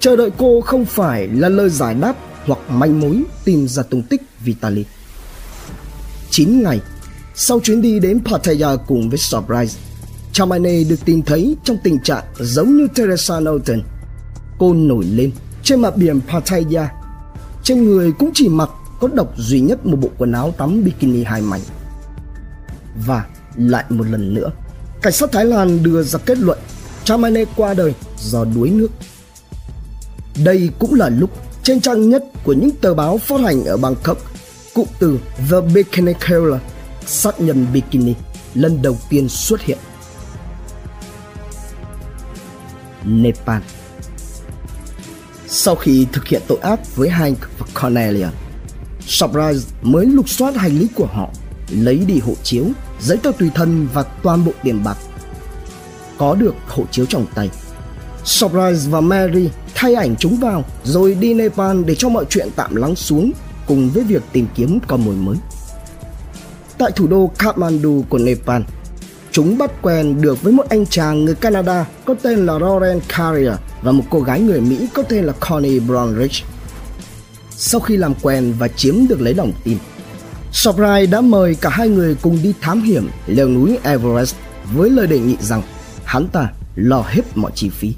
chờ 0.00 0.16
đợi 0.16 0.30
cô 0.38 0.60
không 0.60 0.84
phải 0.84 1.28
là 1.28 1.48
lời 1.48 1.70
giải 1.70 1.94
đáp 1.94 2.16
hoặc 2.46 2.58
manh 2.70 3.00
mối 3.00 3.22
tìm 3.44 3.68
ra 3.68 3.82
tung 3.82 4.02
tích 4.02 4.22
Vitali. 4.40 4.84
9 6.30 6.62
ngày 6.62 6.80
sau 7.34 7.60
chuyến 7.60 7.82
đi 7.82 8.00
đến 8.00 8.20
Pattaya 8.24 8.76
cùng 8.86 9.10
với 9.10 9.18
Surprise. 9.18 9.91
Chamane 10.32 10.84
được 10.84 11.04
tìm 11.04 11.22
thấy 11.22 11.56
trong 11.64 11.76
tình 11.84 11.98
trạng 11.98 12.24
giống 12.40 12.76
như 12.76 12.88
Teresa 12.94 13.40
Norton. 13.40 13.82
Cô 14.58 14.74
nổi 14.74 15.04
lên 15.04 15.30
trên 15.62 15.80
mặt 15.80 15.96
biển 15.96 16.20
Pattaya. 16.28 16.92
Trên 17.62 17.84
người 17.84 18.12
cũng 18.12 18.30
chỉ 18.34 18.48
mặc 18.48 18.70
có 19.00 19.08
độc 19.14 19.32
duy 19.36 19.60
nhất 19.60 19.86
một 19.86 19.96
bộ 20.00 20.08
quần 20.18 20.32
áo 20.32 20.54
tắm 20.58 20.84
bikini 20.84 21.24
hai 21.24 21.42
mảnh. 21.42 21.60
Và 23.06 23.26
lại 23.56 23.84
một 23.88 24.04
lần 24.10 24.34
nữa, 24.34 24.50
cảnh 25.02 25.12
sát 25.12 25.32
Thái 25.32 25.44
Lan 25.44 25.82
đưa 25.82 26.02
ra 26.02 26.18
kết 26.18 26.38
luận 26.38 26.58
Chamane 27.04 27.44
qua 27.56 27.74
đời 27.74 27.94
do 28.18 28.44
đuối 28.44 28.70
nước. 28.70 28.90
Đây 30.44 30.70
cũng 30.78 30.94
là 30.94 31.08
lúc 31.08 31.30
trên 31.62 31.80
trang 31.80 32.08
nhất 32.08 32.24
của 32.44 32.52
những 32.52 32.70
tờ 32.80 32.94
báo 32.94 33.18
phát 33.18 33.40
hành 33.40 33.64
ở 33.64 33.76
Bangkok, 33.76 34.18
cụm 34.74 34.86
từ 34.98 35.18
The 35.50 35.60
Bikini 35.74 36.12
Killer, 36.28 36.60
sát 37.06 37.40
nhân 37.40 37.66
bikini, 37.72 38.14
lần 38.54 38.82
đầu 38.82 38.96
tiên 39.10 39.28
xuất 39.28 39.60
hiện. 39.60 39.78
Nepal 43.04 43.62
Sau 45.46 45.74
khi 45.74 46.06
thực 46.12 46.26
hiện 46.26 46.42
tội 46.48 46.58
ác 46.58 46.96
với 46.96 47.08
Hank 47.08 47.38
và 47.58 47.66
Cornelia, 47.82 48.28
Surprise 49.06 49.68
mới 49.82 50.06
lục 50.06 50.28
soát 50.28 50.56
hành 50.56 50.78
lý 50.78 50.88
của 50.94 51.06
họ, 51.06 51.30
lấy 51.70 51.98
đi 51.98 52.18
hộ 52.18 52.34
chiếu, 52.42 52.64
giấy 53.00 53.18
tờ 53.18 53.32
tùy 53.38 53.50
thân 53.54 53.88
và 53.92 54.02
toàn 54.02 54.44
bộ 54.44 54.52
tiền 54.62 54.84
bạc. 54.84 54.96
Có 56.18 56.34
được 56.34 56.54
hộ 56.68 56.84
chiếu 56.90 57.06
trong 57.06 57.26
tay, 57.34 57.50
Surprise 58.24 58.90
và 58.90 59.00
Mary 59.00 59.48
thay 59.74 59.94
ảnh 59.94 60.16
chúng 60.16 60.36
vào 60.36 60.64
rồi 60.84 61.14
đi 61.14 61.34
Nepal 61.34 61.82
để 61.84 61.94
cho 61.94 62.08
mọi 62.08 62.24
chuyện 62.30 62.48
tạm 62.56 62.74
lắng 62.74 62.96
xuống 62.96 63.32
cùng 63.66 63.90
với 63.90 64.04
việc 64.04 64.22
tìm 64.32 64.46
kiếm 64.54 64.78
con 64.86 65.04
mồi 65.04 65.14
mới. 65.14 65.36
Tại 66.78 66.90
thủ 66.96 67.06
đô 67.06 67.30
Kathmandu 67.38 68.04
của 68.08 68.18
Nepal, 68.18 68.62
chúng 69.32 69.58
bắt 69.58 69.70
quen 69.82 70.20
được 70.20 70.42
với 70.42 70.52
một 70.52 70.68
anh 70.68 70.86
chàng 70.86 71.24
người 71.24 71.34
Canada 71.34 71.86
có 72.04 72.14
tên 72.22 72.46
là 72.46 72.58
Lauren 72.58 73.00
Carrier 73.08 73.54
và 73.82 73.92
một 73.92 74.04
cô 74.10 74.20
gái 74.20 74.40
người 74.40 74.60
Mỹ 74.60 74.88
có 74.94 75.02
tên 75.02 75.24
là 75.24 75.32
Connie 75.40 75.80
Brownridge. 75.80 76.42
Sau 77.50 77.80
khi 77.80 77.96
làm 77.96 78.14
quen 78.22 78.54
và 78.58 78.68
chiếm 78.68 78.94
được 79.08 79.20
lấy 79.20 79.34
lòng 79.34 79.52
tin, 79.64 79.78
Sobrai 80.52 81.06
đã 81.06 81.20
mời 81.20 81.54
cả 81.54 81.68
hai 81.68 81.88
người 81.88 82.16
cùng 82.22 82.38
đi 82.42 82.54
thám 82.60 82.82
hiểm 82.82 83.08
leo 83.26 83.48
núi 83.48 83.78
Everest 83.82 84.34
với 84.74 84.90
lời 84.90 85.06
đề 85.06 85.18
nghị 85.18 85.36
rằng 85.40 85.62
hắn 86.04 86.28
ta 86.28 86.48
lo 86.76 87.04
hết 87.06 87.22
mọi 87.34 87.52
chi 87.54 87.68
phí. 87.68 87.94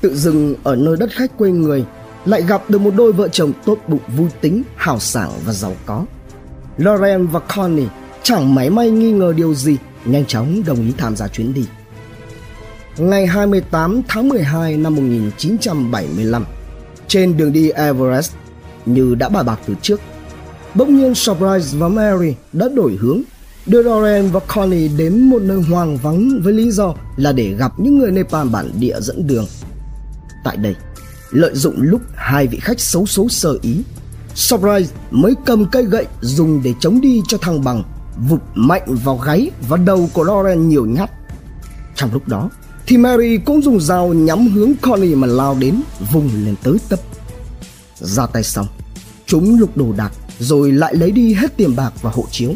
Tự 0.00 0.16
dưng 0.16 0.54
ở 0.62 0.76
nơi 0.76 0.96
đất 0.96 1.10
khách 1.12 1.38
quê 1.38 1.50
người 1.50 1.84
lại 2.24 2.42
gặp 2.42 2.70
được 2.70 2.78
một 2.78 2.94
đôi 2.96 3.12
vợ 3.12 3.28
chồng 3.28 3.52
tốt 3.64 3.78
bụng 3.88 4.00
vui 4.16 4.28
tính, 4.40 4.62
hào 4.76 5.00
sảng 5.00 5.30
và 5.44 5.52
giàu 5.52 5.76
có. 5.86 6.04
Lauren 6.78 7.26
và 7.26 7.40
Connie 7.40 7.86
chẳng 8.22 8.54
máy 8.54 8.70
may 8.70 8.90
nghi 8.90 9.12
ngờ 9.12 9.32
điều 9.36 9.54
gì, 9.54 9.76
nhanh 10.04 10.24
chóng 10.24 10.62
đồng 10.66 10.86
ý 10.86 10.92
tham 10.98 11.16
gia 11.16 11.28
chuyến 11.28 11.54
đi. 11.54 11.66
Ngày 12.96 13.26
28 13.26 14.02
tháng 14.08 14.28
12 14.28 14.76
năm 14.76 14.96
1975, 14.96 16.44
trên 17.08 17.36
đường 17.36 17.52
đi 17.52 17.70
Everest, 17.70 18.32
như 18.86 19.14
đã 19.14 19.28
bài 19.28 19.44
bạc 19.44 19.60
từ 19.66 19.74
trước, 19.82 20.00
bỗng 20.74 20.96
nhiên 20.96 21.14
Surprise 21.14 21.78
và 21.78 21.88
Mary 21.88 22.34
đã 22.52 22.68
đổi 22.68 22.96
hướng 23.00 23.22
đưa 23.66 23.82
Lauren 23.82 24.30
và 24.30 24.40
Connie 24.40 24.88
đến 24.88 25.20
một 25.20 25.42
nơi 25.42 25.62
hoang 25.62 25.96
vắng 25.96 26.40
với 26.42 26.52
lý 26.52 26.70
do 26.70 26.94
là 27.16 27.32
để 27.32 27.54
gặp 27.58 27.80
những 27.80 27.98
người 27.98 28.12
Nepal 28.12 28.48
bản 28.48 28.70
địa 28.78 29.00
dẫn 29.00 29.26
đường. 29.26 29.46
Tại 30.44 30.56
đây, 30.56 30.74
lợi 31.30 31.54
dụng 31.54 31.74
lúc 31.78 32.00
hai 32.14 32.46
vị 32.46 32.58
khách 32.60 32.80
xấu 32.80 33.06
số 33.06 33.28
sơ 33.28 33.58
ý, 33.62 33.82
Surprise 34.34 34.94
mới 35.10 35.34
cầm 35.46 35.66
cây 35.66 35.84
gậy 35.84 36.06
dùng 36.20 36.62
để 36.64 36.74
chống 36.80 37.00
đi 37.00 37.22
cho 37.28 37.38
thăng 37.38 37.64
bằng, 37.64 37.82
vụt 38.28 38.40
mạnh 38.54 38.94
vào 39.04 39.16
gáy 39.16 39.50
và 39.68 39.76
đầu 39.76 40.10
của 40.12 40.24
Lauren 40.24 40.68
nhiều 40.68 40.86
nhát. 40.86 41.10
Trong 41.94 42.12
lúc 42.12 42.28
đó, 42.28 42.50
thì 42.86 42.96
Mary 42.96 43.38
cũng 43.38 43.62
dùng 43.62 43.80
dao 43.80 44.08
nhắm 44.08 44.48
hướng 44.48 44.72
Connie 44.82 45.14
mà 45.14 45.26
lao 45.26 45.56
đến, 45.60 45.82
vùng 46.12 46.30
lên 46.44 46.54
tới 46.62 46.76
tấp. 46.88 47.00
Ra 48.00 48.26
tay 48.26 48.42
xong, 48.42 48.66
chúng 49.26 49.60
lục 49.60 49.76
đồ 49.76 49.92
đạc 49.96 50.12
rồi 50.38 50.72
lại 50.72 50.94
lấy 50.94 51.10
đi 51.10 51.34
hết 51.34 51.56
tiền 51.56 51.76
bạc 51.76 51.92
và 52.02 52.10
hộ 52.10 52.24
chiếu. 52.30 52.54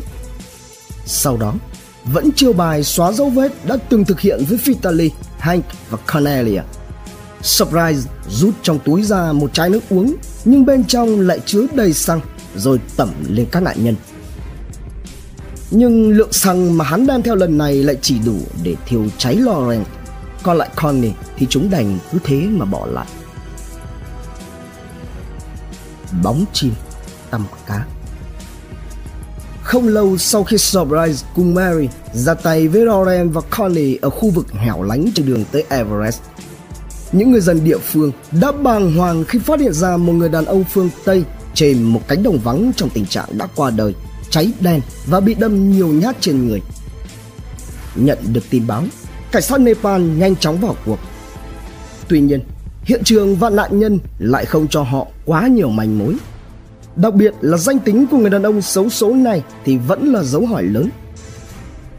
Sau 1.06 1.36
đó, 1.36 1.54
vẫn 2.04 2.32
chiêu 2.32 2.52
bài 2.52 2.84
xóa 2.84 3.12
dấu 3.12 3.30
vết 3.30 3.66
đã 3.66 3.76
từng 3.76 4.04
thực 4.04 4.20
hiện 4.20 4.44
với 4.48 4.58
Vitaly, 4.64 5.10
Hank 5.38 5.64
và 5.90 5.98
Cornelia. 6.12 6.62
Surprise 7.42 8.10
rút 8.30 8.54
trong 8.62 8.78
túi 8.84 9.02
ra 9.02 9.32
một 9.32 9.54
chai 9.54 9.70
nước 9.70 9.80
uống 9.90 10.14
nhưng 10.44 10.66
bên 10.66 10.84
trong 10.84 11.20
lại 11.20 11.40
chứa 11.46 11.66
đầy 11.74 11.92
xăng 11.92 12.20
rồi 12.56 12.80
tẩm 12.96 13.08
lên 13.28 13.46
các 13.52 13.62
nạn 13.62 13.84
nhân. 13.84 13.94
Nhưng 15.76 16.16
lượng 16.16 16.32
xăng 16.32 16.78
mà 16.78 16.84
hắn 16.84 17.06
đem 17.06 17.22
theo 17.22 17.34
lần 17.34 17.58
này 17.58 17.74
lại 17.74 17.96
chỉ 18.02 18.18
đủ 18.26 18.36
để 18.62 18.74
thiêu 18.86 19.04
cháy 19.18 19.36
Laurent 19.36 19.86
Còn 20.42 20.56
lại 20.56 20.68
Connie 20.76 21.12
thì 21.36 21.46
chúng 21.50 21.70
đành 21.70 21.98
cứ 22.12 22.18
thế 22.24 22.46
mà 22.50 22.64
bỏ 22.64 22.86
lại. 22.86 23.06
Bóng 26.22 26.44
chim 26.52 26.72
tăm 27.30 27.44
cá. 27.66 27.84
Không 29.62 29.88
lâu 29.88 30.18
sau 30.18 30.44
khi 30.44 30.58
Surprise 30.58 31.26
cùng 31.34 31.54
Mary 31.54 31.88
ra 32.12 32.34
tay 32.34 32.68
với 32.68 32.86
Lauren 32.86 33.30
và 33.30 33.40
Connie 33.50 33.98
ở 34.02 34.10
khu 34.10 34.30
vực 34.30 34.52
hẻo 34.52 34.82
lánh 34.82 35.06
trên 35.14 35.26
đường 35.26 35.44
tới 35.52 35.64
Everest, 35.68 36.20
những 37.12 37.32
người 37.32 37.40
dân 37.40 37.64
địa 37.64 37.78
phương 37.78 38.12
đã 38.40 38.52
bàng 38.52 38.96
hoàng 38.96 39.24
khi 39.24 39.38
phát 39.38 39.60
hiện 39.60 39.72
ra 39.72 39.96
một 39.96 40.12
người 40.12 40.28
đàn 40.28 40.44
ông 40.44 40.64
phương 40.72 40.90
Tây 41.04 41.24
trên 41.54 41.82
một 41.82 42.00
cánh 42.08 42.22
đồng 42.22 42.38
vắng 42.38 42.72
trong 42.76 42.90
tình 42.90 43.06
trạng 43.06 43.38
đã 43.38 43.48
qua 43.56 43.70
đời, 43.70 43.94
cháy 44.34 44.52
đen 44.60 44.80
và 45.06 45.20
bị 45.20 45.34
đâm 45.34 45.72
nhiều 45.72 45.88
nhát 45.88 46.16
trên 46.20 46.48
người. 46.48 46.62
Nhận 47.94 48.18
được 48.32 48.44
tin 48.50 48.66
báo, 48.66 48.84
cảnh 49.32 49.42
sát 49.42 49.60
Nepal 49.60 50.02
nhanh 50.02 50.36
chóng 50.36 50.56
vào 50.60 50.76
cuộc. 50.86 50.98
Tuy 52.08 52.20
nhiên, 52.20 52.40
hiện 52.84 53.04
trường 53.04 53.36
và 53.36 53.50
nạn 53.50 53.78
nhân 53.78 53.98
lại 54.18 54.44
không 54.44 54.68
cho 54.68 54.82
họ 54.82 55.06
quá 55.24 55.46
nhiều 55.46 55.70
manh 55.70 55.98
mối. 55.98 56.16
Đặc 56.96 57.14
biệt 57.14 57.34
là 57.40 57.56
danh 57.56 57.78
tính 57.78 58.06
của 58.10 58.16
người 58.18 58.30
đàn 58.30 58.42
ông 58.42 58.62
xấu 58.62 58.88
số 58.88 59.14
này 59.14 59.42
thì 59.64 59.76
vẫn 59.76 60.12
là 60.12 60.22
dấu 60.22 60.46
hỏi 60.46 60.62
lớn. 60.62 60.88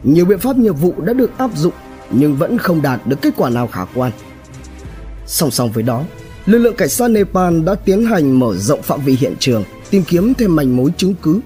Nhiều 0.02 0.24
biện 0.24 0.38
pháp 0.38 0.56
nghiệp 0.56 0.74
vụ 0.80 0.94
đã 1.00 1.12
được 1.12 1.38
áp 1.38 1.50
dụng 1.56 1.74
nhưng 2.10 2.36
vẫn 2.36 2.58
không 2.58 2.82
đạt 2.82 3.06
được 3.06 3.16
kết 3.22 3.34
quả 3.36 3.50
nào 3.50 3.66
khả 3.66 3.84
quan. 3.94 4.12
Song 5.26 5.50
song 5.50 5.70
với 5.72 5.82
đó, 5.82 6.04
lực 6.46 6.58
lượng 6.58 6.76
cảnh 6.76 6.88
sát 6.88 7.10
Nepal 7.10 7.60
đã 7.64 7.74
tiến 7.74 8.04
hành 8.04 8.38
mở 8.38 8.56
rộng 8.56 8.82
phạm 8.82 9.00
vi 9.00 9.16
hiện 9.16 9.34
trường, 9.38 9.64
tìm 9.90 10.02
kiếm 10.08 10.34
thêm 10.34 10.56
manh 10.56 10.76
mối 10.76 10.90
chứng 10.96 11.14
cứ. 11.22 11.40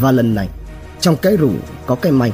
Và 0.00 0.12
lần 0.12 0.34
này, 0.34 0.48
trong 1.00 1.16
cái 1.16 1.36
rủi 1.36 1.54
có 1.86 1.94
cái 1.94 2.12
may. 2.12 2.32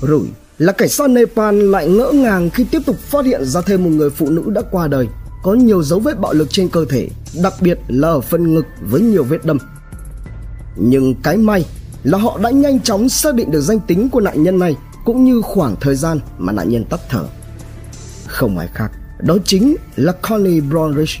Rủi 0.00 0.26
là 0.58 0.72
cảnh 0.72 0.88
sát 0.88 1.10
Nepal 1.10 1.54
lại 1.54 1.88
ngỡ 1.88 2.10
ngàng 2.14 2.50
khi 2.50 2.64
tiếp 2.64 2.82
tục 2.86 2.96
phát 2.98 3.24
hiện 3.24 3.44
ra 3.44 3.60
thêm 3.60 3.84
một 3.84 3.90
người 3.90 4.10
phụ 4.10 4.30
nữ 4.30 4.42
đã 4.46 4.62
qua 4.70 4.88
đời, 4.88 5.06
có 5.42 5.54
nhiều 5.54 5.82
dấu 5.82 6.00
vết 6.00 6.20
bạo 6.20 6.32
lực 6.32 6.48
trên 6.50 6.68
cơ 6.68 6.84
thể, 6.88 7.08
đặc 7.42 7.54
biệt 7.60 7.78
là 7.88 8.08
ở 8.08 8.20
phần 8.20 8.54
ngực 8.54 8.66
với 8.80 9.00
nhiều 9.00 9.24
vết 9.24 9.44
đâm. 9.44 9.58
Nhưng 10.76 11.14
cái 11.14 11.36
may 11.36 11.66
là 12.04 12.18
họ 12.18 12.38
đã 12.42 12.50
nhanh 12.50 12.80
chóng 12.80 13.08
xác 13.08 13.34
định 13.34 13.50
được 13.50 13.60
danh 13.60 13.80
tính 13.80 14.10
của 14.10 14.20
nạn 14.20 14.42
nhân 14.42 14.58
này 14.58 14.76
cũng 15.04 15.24
như 15.24 15.40
khoảng 15.42 15.76
thời 15.80 15.96
gian 15.96 16.20
mà 16.38 16.52
nạn 16.52 16.68
nhân 16.68 16.84
tắt 16.84 17.00
thở. 17.08 17.24
Không 18.26 18.58
ai 18.58 18.68
khác 18.74 18.90
đó 19.18 19.36
chính 19.44 19.76
là 19.96 20.12
Connie 20.12 20.60
Brownridge 20.60 21.18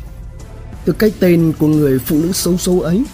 Từ 0.84 0.92
cái 0.92 1.12
tên 1.20 1.52
của 1.58 1.66
người 1.66 1.98
phụ 1.98 2.16
nữ 2.16 2.32
xấu 2.32 2.56
số 2.56 2.78
ấy, 2.78 3.04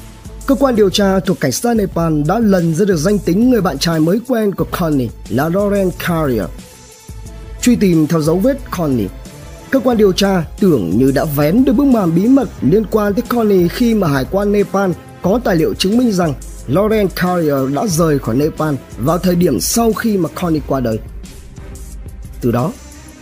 cơ 0.47 0.55
quan 0.55 0.77
điều 0.77 0.91
tra 0.91 1.21
thuộc 1.21 1.41
cảnh 1.41 1.53
sát 1.53 1.77
Nepal 1.77 2.23
đã 2.27 2.39
lần 2.39 2.75
ra 2.75 2.85
được 2.85 2.97
danh 2.97 3.19
tính 3.19 3.51
người 3.51 3.61
bạn 3.61 3.79
trai 3.79 4.01
mới 4.01 4.21
quen 4.29 4.55
của 4.55 4.67
Connie 4.71 5.09
là 5.29 5.49
Lauren 5.49 5.91
Carrier. 6.07 6.45
Truy 7.63 7.77
tìm 7.77 8.07
theo 8.07 8.21
dấu 8.21 8.39
vết 8.39 8.57
Connie, 8.71 9.09
cơ 9.71 9.81
quan 9.81 9.97
điều 9.97 10.13
tra 10.13 10.45
tưởng 10.61 10.91
như 10.99 11.13
đã 11.15 11.25
vén 11.25 11.65
được 11.65 11.73
bức 11.73 11.87
màn 11.87 12.15
bí 12.15 12.27
mật 12.27 12.49
liên 12.61 12.85
quan 12.91 13.15
tới 13.15 13.23
Connie 13.29 13.69
khi 13.69 13.95
mà 13.95 14.09
hải 14.09 14.25
quan 14.31 14.53
Nepal 14.53 14.91
có 15.23 15.41
tài 15.45 15.57
liệu 15.57 15.75
chứng 15.75 15.99
minh 15.99 16.13
rằng 16.13 16.35
Lauren 16.67 17.09
Carrier 17.09 17.75
đã 17.75 17.87
rời 17.87 18.19
khỏi 18.19 18.37
Nepal 18.37 18.75
vào 18.99 19.19
thời 19.19 19.35
điểm 19.35 19.61
sau 19.61 19.93
khi 19.93 20.17
mà 20.17 20.29
Connie 20.35 20.63
qua 20.67 20.81
đời. 20.81 20.99
Từ 22.41 22.51
đó, 22.51 22.73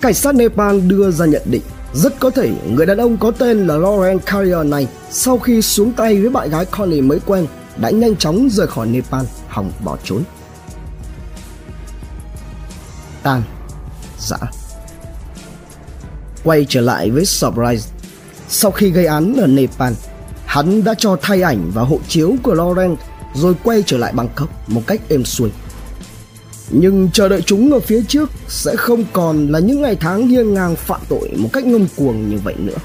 Cảnh 0.01 0.15
sát 0.15 0.35
Nepal 0.35 0.81
đưa 0.81 1.11
ra 1.11 1.27
nhận 1.27 1.43
định 1.51 1.63
rất 1.99 2.21
có 2.21 2.31
thể 2.31 2.51
người 2.71 2.87
đàn 2.87 2.99
ông 2.99 3.17
có 3.17 3.31
tên 3.31 3.67
là 3.67 3.77
Laurent 3.77 4.27
Carrier 4.27 4.67
này 4.67 4.87
sau 5.11 5.39
khi 5.39 5.63
xuống 5.63 5.93
tay 5.93 6.21
với 6.21 6.31
bạn 6.31 6.51
gái 6.51 6.65
Connie 6.65 7.01
mới 7.01 7.21
quen 7.27 7.47
đã 7.77 7.91
nhanh 7.91 8.17
chóng 8.17 8.49
rời 8.51 8.67
khỏi 8.67 8.87
Nepal 8.87 9.25
hòng 9.49 9.73
bỏ 9.85 9.97
trốn. 10.05 10.23
Tan, 13.23 13.43
dã. 14.19 14.37
Quay 16.45 16.67
trở 16.69 16.81
lại 16.81 17.11
với 17.11 17.25
Surprise. 17.25 17.91
Sau 18.49 18.71
khi 18.71 18.91
gây 18.91 19.07
án 19.07 19.37
ở 19.37 19.47
Nepal, 19.47 19.93
hắn 20.47 20.85
đã 20.85 20.95
cho 20.95 21.17
thay 21.23 21.43
ảnh 21.43 21.71
và 21.75 21.83
hộ 21.83 21.99
chiếu 22.09 22.35
của 22.43 22.55
Laurent 22.55 22.99
rồi 23.35 23.55
quay 23.65 23.83
trở 23.87 23.99
lại 23.99 24.13
Bangkok 24.13 24.69
một 24.69 24.83
cách 24.87 25.01
êm 25.09 25.25
xuôi 25.25 25.51
nhưng 26.71 27.11
chờ 27.13 27.29
đợi 27.29 27.43
chúng 27.43 27.73
ở 27.73 27.81
phía 27.81 28.03
trước 28.09 28.31
sẽ 28.49 28.77
không 28.77 29.05
còn 29.13 29.49
là 29.49 29.59
những 29.59 29.83
ngày 29.83 29.97
tháng 30.01 30.29
hiên 30.29 30.55
ngang 30.55 30.77
phạm 30.77 31.01
tội 31.09 31.31
một 31.37 31.49
cách 31.53 31.67
ngông 31.67 31.87
cuồng 31.97 32.31
như 32.31 32.39
vậy 32.45 32.55
nữa. 32.59 32.77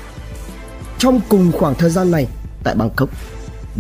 Trong 0.98 1.22
cùng 1.30 1.52
khoảng 1.52 1.76
thời 1.76 1.90
gian 1.90 2.12
này, 2.12 2.28
tại 2.64 2.76
Bangkok, 2.76 3.10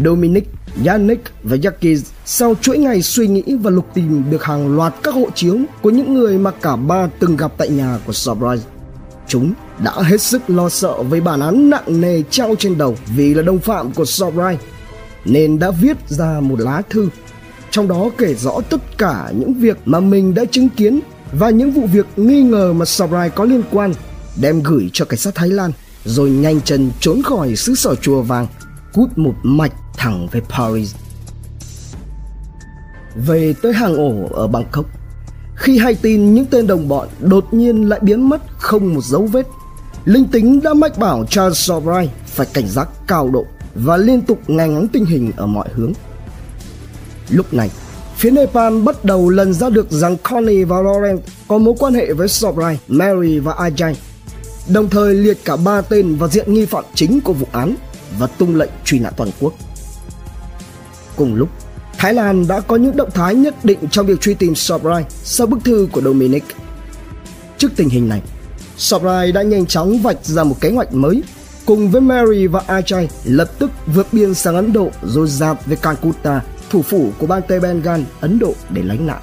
Dominic 0.05 0.50
Yannick 0.86 1.24
và 1.43 1.55
Jackie 1.55 2.01
sau 2.25 2.55
chuỗi 2.62 2.77
ngày 2.77 3.01
suy 3.01 3.27
nghĩ 3.27 3.43
và 3.62 3.69
lục 3.69 3.86
tìm 3.93 4.24
được 4.29 4.43
hàng 4.43 4.75
loạt 4.75 4.93
các 5.03 5.13
hộ 5.13 5.27
chiếu 5.36 5.57
của 5.81 5.89
những 5.89 6.13
người 6.13 6.38
mà 6.38 6.51
cả 6.51 6.75
ba 6.75 7.07
từng 7.19 7.38
gặp 7.38 7.53
tại 7.57 7.69
nhà 7.69 8.00
của 8.05 8.13
Surprise. 8.13 8.63
Chúng 9.27 9.53
đã 9.83 9.91
hết 10.01 10.22
sức 10.22 10.41
lo 10.48 10.69
sợ 10.69 11.03
với 11.03 11.22
bản 11.22 11.39
án 11.39 11.69
nặng 11.69 12.01
nề 12.01 12.22
treo 12.29 12.55
trên 12.60 12.77
đầu 12.77 12.98
vì 13.15 13.33
là 13.33 13.41
đồng 13.41 13.60
phạm 13.60 13.91
của 13.91 14.05
Surprise 14.05 14.63
nên 15.25 15.60
đã 15.60 15.72
viết 15.72 15.98
ra 16.07 16.39
một 16.39 16.60
lá 16.60 16.81
thư 16.89 17.10
trong 17.73 17.87
đó 17.87 18.09
kể 18.17 18.33
rõ 18.33 18.61
tất 18.69 18.97
cả 18.97 19.31
những 19.37 19.53
việc 19.53 19.77
mà 19.85 19.99
mình 19.99 20.33
đã 20.33 20.45
chứng 20.51 20.69
kiến 20.69 20.99
và 21.31 21.49
những 21.49 21.71
vụ 21.71 21.87
việc 21.87 22.05
nghi 22.15 22.41
ngờ 22.41 22.73
mà 22.73 22.85
Surprise 22.85 23.29
có 23.29 23.43
liên 23.43 23.63
quan 23.71 23.93
đem 24.41 24.63
gửi 24.63 24.89
cho 24.93 25.05
cảnh 25.05 25.19
sát 25.19 25.35
Thái 25.35 25.49
Lan 25.49 25.71
rồi 26.05 26.29
nhanh 26.29 26.61
chân 26.61 26.91
trốn 26.99 27.23
khỏi 27.23 27.55
xứ 27.55 27.75
sở 27.75 27.95
chùa 27.95 28.21
vàng 28.21 28.47
cút 28.93 29.09
một 29.15 29.33
mạch 29.43 29.71
thẳng 29.97 30.27
về 30.31 30.41
Paris. 30.49 30.95
Về 33.15 33.53
tới 33.61 33.73
hàng 33.73 33.95
ổ 33.95 34.27
ở 34.31 34.47
Bangkok, 34.47 34.85
khi 35.55 35.77
hay 35.77 35.95
tin 35.95 36.33
những 36.33 36.45
tên 36.45 36.67
đồng 36.67 36.87
bọn 36.87 37.07
đột 37.19 37.53
nhiên 37.53 37.89
lại 37.89 37.99
biến 38.03 38.29
mất 38.29 38.41
không 38.57 38.93
một 38.93 39.03
dấu 39.03 39.25
vết, 39.25 39.47
linh 40.05 40.25
tính 40.25 40.61
đã 40.63 40.73
mách 40.73 40.97
bảo 40.97 41.25
Charles 41.25 41.57
Sobrai 41.57 42.09
phải 42.25 42.47
cảnh 42.53 42.67
giác 42.67 42.89
cao 43.07 43.29
độ 43.29 43.45
và 43.75 43.97
liên 43.97 44.21
tục 44.21 44.39
nghe 44.47 44.67
ngóng 44.67 44.87
tình 44.87 45.05
hình 45.05 45.31
ở 45.37 45.45
mọi 45.45 45.67
hướng. 45.73 45.93
Lúc 47.29 47.53
này, 47.53 47.69
phía 48.17 48.31
Nepal 48.31 48.81
bắt 48.81 49.05
đầu 49.05 49.29
lần 49.29 49.53
ra 49.53 49.69
được 49.69 49.91
rằng 49.91 50.17
Connie 50.23 50.65
và 50.65 50.81
Laurent 50.81 51.19
có 51.47 51.57
mối 51.57 51.73
quan 51.79 51.93
hệ 51.93 52.13
với 52.13 52.27
Sobrai, 52.27 52.79
Mary 52.87 53.39
và 53.39 53.53
Ajay, 53.53 53.93
đồng 54.67 54.89
thời 54.89 55.15
liệt 55.15 55.37
cả 55.45 55.55
ba 55.55 55.81
tên 55.81 56.15
vào 56.15 56.29
diện 56.29 56.53
nghi 56.53 56.65
phạm 56.65 56.83
chính 56.95 57.21
của 57.21 57.33
vụ 57.33 57.47
án 57.51 57.75
và 58.19 58.27
tung 58.27 58.55
lệnh 58.55 58.69
truy 58.85 58.99
nã 58.99 59.09
toàn 59.09 59.29
quốc. 59.39 59.53
Cùng 61.15 61.35
lúc, 61.35 61.49
Thái 61.97 62.13
Lan 62.13 62.47
đã 62.47 62.59
có 62.59 62.75
những 62.75 62.97
động 62.97 63.11
thái 63.13 63.35
nhất 63.35 63.65
định 63.65 63.79
trong 63.91 64.05
việc 64.05 64.21
truy 64.21 64.33
tìm 64.33 64.55
Sobrai 64.55 65.05
sau 65.23 65.47
bức 65.47 65.59
thư 65.63 65.87
của 65.91 66.01
Dominic. 66.01 66.43
Trước 67.57 67.71
tình 67.75 67.89
hình 67.89 68.09
này, 68.09 68.21
Sobrai 68.77 69.31
đã 69.31 69.41
nhanh 69.41 69.65
chóng 69.65 70.01
vạch 70.01 70.25
ra 70.25 70.43
một 70.43 70.55
kế 70.61 70.69
hoạch 70.69 70.93
mới 70.93 71.23
cùng 71.65 71.91
với 71.91 72.01
Mary 72.01 72.47
và 72.47 72.63
Ajay 72.67 73.07
lập 73.23 73.51
tức 73.59 73.71
vượt 73.93 74.07
biên 74.11 74.33
sang 74.33 74.55
Ấn 74.55 74.73
Độ 74.73 74.89
rồi 75.03 75.27
dạt 75.27 75.65
về 75.65 75.75
Calcutta, 75.75 76.41
thủ 76.73 76.81
phủ 76.81 77.11
của 77.19 77.27
bang 77.27 77.41
Tây 77.47 77.59
Bengal, 77.59 78.01
Ấn 78.21 78.39
Độ 78.39 78.53
để 78.69 78.83
lánh 78.83 79.07
nạn. 79.07 79.21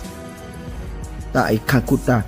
Tại 1.33 1.59
Calcutta, 1.66 2.23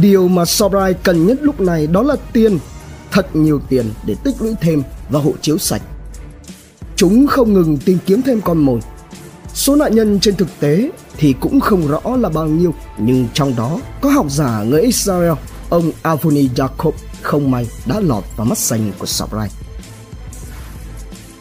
điều 0.00 0.28
mà 0.28 0.44
Sobrai 0.44 0.94
cần 0.94 1.26
nhất 1.26 1.38
lúc 1.42 1.60
này 1.60 1.86
đó 1.86 2.02
là 2.02 2.16
tiền, 2.32 2.58
thật 3.10 3.36
nhiều 3.36 3.60
tiền 3.68 3.90
để 4.06 4.16
tích 4.24 4.34
lũy 4.40 4.54
thêm 4.60 4.82
và 5.08 5.20
hộ 5.20 5.32
chiếu 5.40 5.58
sạch. 5.58 5.82
Chúng 6.96 7.26
không 7.26 7.52
ngừng 7.52 7.78
tìm 7.78 7.98
kiếm 8.06 8.22
thêm 8.22 8.40
con 8.40 8.58
mồi. 8.58 8.80
Số 9.54 9.76
nạn 9.76 9.94
nhân 9.94 10.20
trên 10.20 10.36
thực 10.36 10.48
tế 10.60 10.90
thì 11.16 11.34
cũng 11.40 11.60
không 11.60 11.88
rõ 11.88 12.00
là 12.16 12.28
bao 12.28 12.46
nhiêu, 12.46 12.74
nhưng 12.98 13.28
trong 13.34 13.56
đó 13.56 13.80
có 14.00 14.10
học 14.10 14.26
giả 14.28 14.62
người 14.62 14.82
Israel, 14.82 15.32
ông 15.68 15.92
Avoni 16.02 16.48
Jacob 16.48 16.92
không 17.22 17.50
may 17.50 17.68
đã 17.86 18.00
lọt 18.00 18.24
vào 18.36 18.46
mắt 18.46 18.58
xanh 18.58 18.92
của 18.98 19.06
Sobrai. 19.06 19.48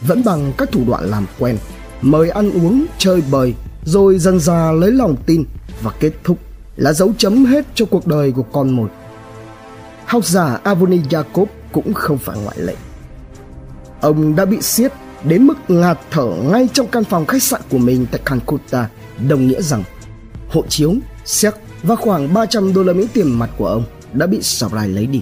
Vẫn 0.02 0.24
bằng 0.24 0.54
các 0.58 0.72
thủ 0.72 0.84
đoạn 0.88 1.10
làm 1.10 1.26
quen, 1.40 1.58
mời 2.02 2.30
ăn 2.30 2.52
uống, 2.52 2.86
chơi 2.98 3.24
bời, 3.32 3.54
rồi 3.86 4.20
dần 4.20 4.40
dà 4.40 4.72
lấy 4.72 4.92
lòng 4.92 5.16
tin 5.26 5.44
và 5.82 5.92
kết 6.00 6.12
thúc 6.24 6.38
là 6.76 6.94
dấu 6.94 7.14
chấm 7.18 7.46
hết 7.46 7.66
cho 7.76 7.86
cuộc 7.86 8.08
đời 8.08 8.32
của 8.32 8.44
con 8.44 8.70
mồi. 8.70 8.90
Học 10.06 10.26
giả 10.26 10.60
Avoni 10.64 10.98
Jacob 11.10 11.46
cũng 11.72 11.94
không 11.94 12.18
phải 12.18 12.38
ngoại 12.40 12.58
lệ. 12.60 12.76
Ông 14.02 14.36
đã 14.36 14.46
bị 14.46 14.62
siết 14.62 14.94
đến 15.24 15.48
mức 15.48 15.58
ngạt 15.68 16.00
thở 16.12 16.26
ngay 16.26 16.70
trong 16.74 16.88
căn 16.88 17.04
phòng 17.04 17.26
khách 17.26 17.44
sạn 17.44 17.62
của 17.70 17.78
mình 17.78 18.06
tại 18.12 18.22
Calcutta, 18.26 18.90
đồng 19.28 19.48
nghĩa 19.48 19.62
rằng 19.62 19.84
hộ 20.50 20.64
chiếu, 20.70 20.94
séc 21.26 21.54
và 21.84 21.96
khoảng 21.96 22.34
300 22.34 22.74
đô 22.74 22.84
la 22.84 22.94
Mỹ 22.94 23.08
tiền 23.14 23.40
mặt 23.40 23.50
của 23.58 23.68
ông 23.68 23.84
đã 24.14 24.26
bị 24.26 24.42
Sabrai 24.42 24.88
lấy 24.88 25.06
đi. 25.06 25.22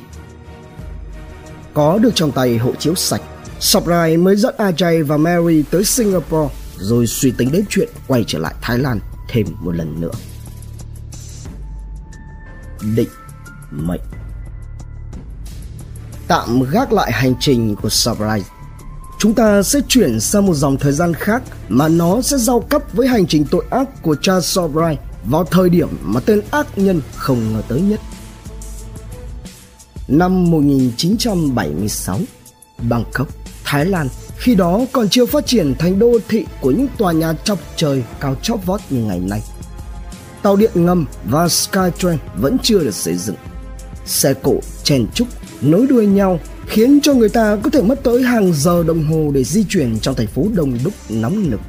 Có 1.74 1.98
được 1.98 2.16
trong 2.16 2.32
tay 2.32 2.58
hộ 2.58 2.72
chiếu 2.80 2.96
sạch, 2.96 3.22
Sabrai 3.60 4.18
mới 4.18 4.36
dẫn 4.36 4.56
Ajay 4.58 5.06
và 5.06 5.18
Mary 5.18 5.64
tới 5.72 5.84
Singapore 5.84 6.54
rồi 6.80 7.08
suy 7.08 7.32
tính 7.32 7.52
đến 7.52 7.66
chuyện 7.70 7.90
quay 8.08 8.24
trở 8.28 8.40
lại 8.40 8.56
Thái 8.62 8.78
Lan 8.78 9.00
thêm 9.28 9.48
một 9.60 9.72
lần 9.72 10.02
nữa. 10.02 10.12
Định 12.96 13.10
mệnh 13.72 14.02
Tạm 16.28 16.64
gác 16.72 16.94
lại 16.94 17.12
hành 17.12 17.34
trình 17.40 17.76
của 17.76 17.90
Sabrai 17.90 18.44
chúng 19.18 19.34
ta 19.34 19.64
sẽ 19.64 19.80
chuyển 19.88 20.20
sang 20.20 20.46
một 20.46 20.54
dòng 20.54 20.78
thời 20.78 20.92
gian 20.92 21.14
khác 21.14 21.44
mà 21.70 21.88
nó 21.88 22.22
sẽ 22.22 22.38
giao 22.38 22.60
cấp 22.60 22.84
với 22.94 23.08
hành 23.08 23.28
trình 23.28 23.46
tội 23.52 23.66
ác 23.70 24.02
của 24.02 24.16
cha 24.22 24.42
Sobrai 24.42 24.98
vào 25.26 25.44
thời 25.44 25.70
điểm 25.70 25.90
mà 26.02 26.20
tên 26.20 26.42
ác 26.52 26.78
nhân 26.78 27.02
không 27.16 27.54
ngờ 27.54 27.62
tới 27.68 27.82
nhất. 27.82 28.00
Năm 30.08 30.52
1976, 30.52 32.20
Bangkok, 32.90 33.28
Thái 33.64 33.86
Lan 33.86 34.08
khi 34.38 34.56
đó 34.56 34.82
còn 34.92 35.10
chưa 35.10 35.26
phát 35.26 35.46
triển 35.46 35.76
thành 35.80 36.00
đô 36.00 36.20
thị 36.30 36.46
của 36.62 36.72
những 36.72 36.88
tòa 36.98 37.12
nhà 37.12 37.34
chọc 37.44 37.60
trời 37.76 38.04
cao 38.20 38.36
chót 38.42 38.60
vót 38.66 38.82
như 38.90 39.04
ngày 39.04 39.20
nay. 39.20 39.42
Tàu 40.42 40.56
điện 40.56 40.72
ngầm 40.74 41.06
và 41.26 41.48
Skytrain 41.48 42.18
vẫn 42.36 42.58
chưa 42.64 42.80
được 42.80 42.94
xây 42.94 43.16
dựng. 43.16 43.36
Xe 44.06 44.34
cộ 44.34 44.56
chen 44.84 45.06
chúc 45.14 45.28
nối 45.62 45.88
đuôi 45.88 46.06
nhau 46.06 46.40
khiến 46.68 47.00
cho 47.04 47.14
người 47.14 47.30
ta 47.30 47.58
có 47.64 47.70
thể 47.70 47.82
mất 47.82 48.04
tới 48.04 48.24
hàng 48.24 48.54
giờ 48.54 48.84
đồng 48.84 49.04
hồ 49.04 49.32
để 49.34 49.44
di 49.44 49.64
chuyển 49.70 50.00
trong 50.00 50.16
thành 50.16 50.28
phố 50.28 50.46
đông 50.56 50.78
đúc 50.84 50.94
nóng 51.10 51.50
nực. 51.50 51.60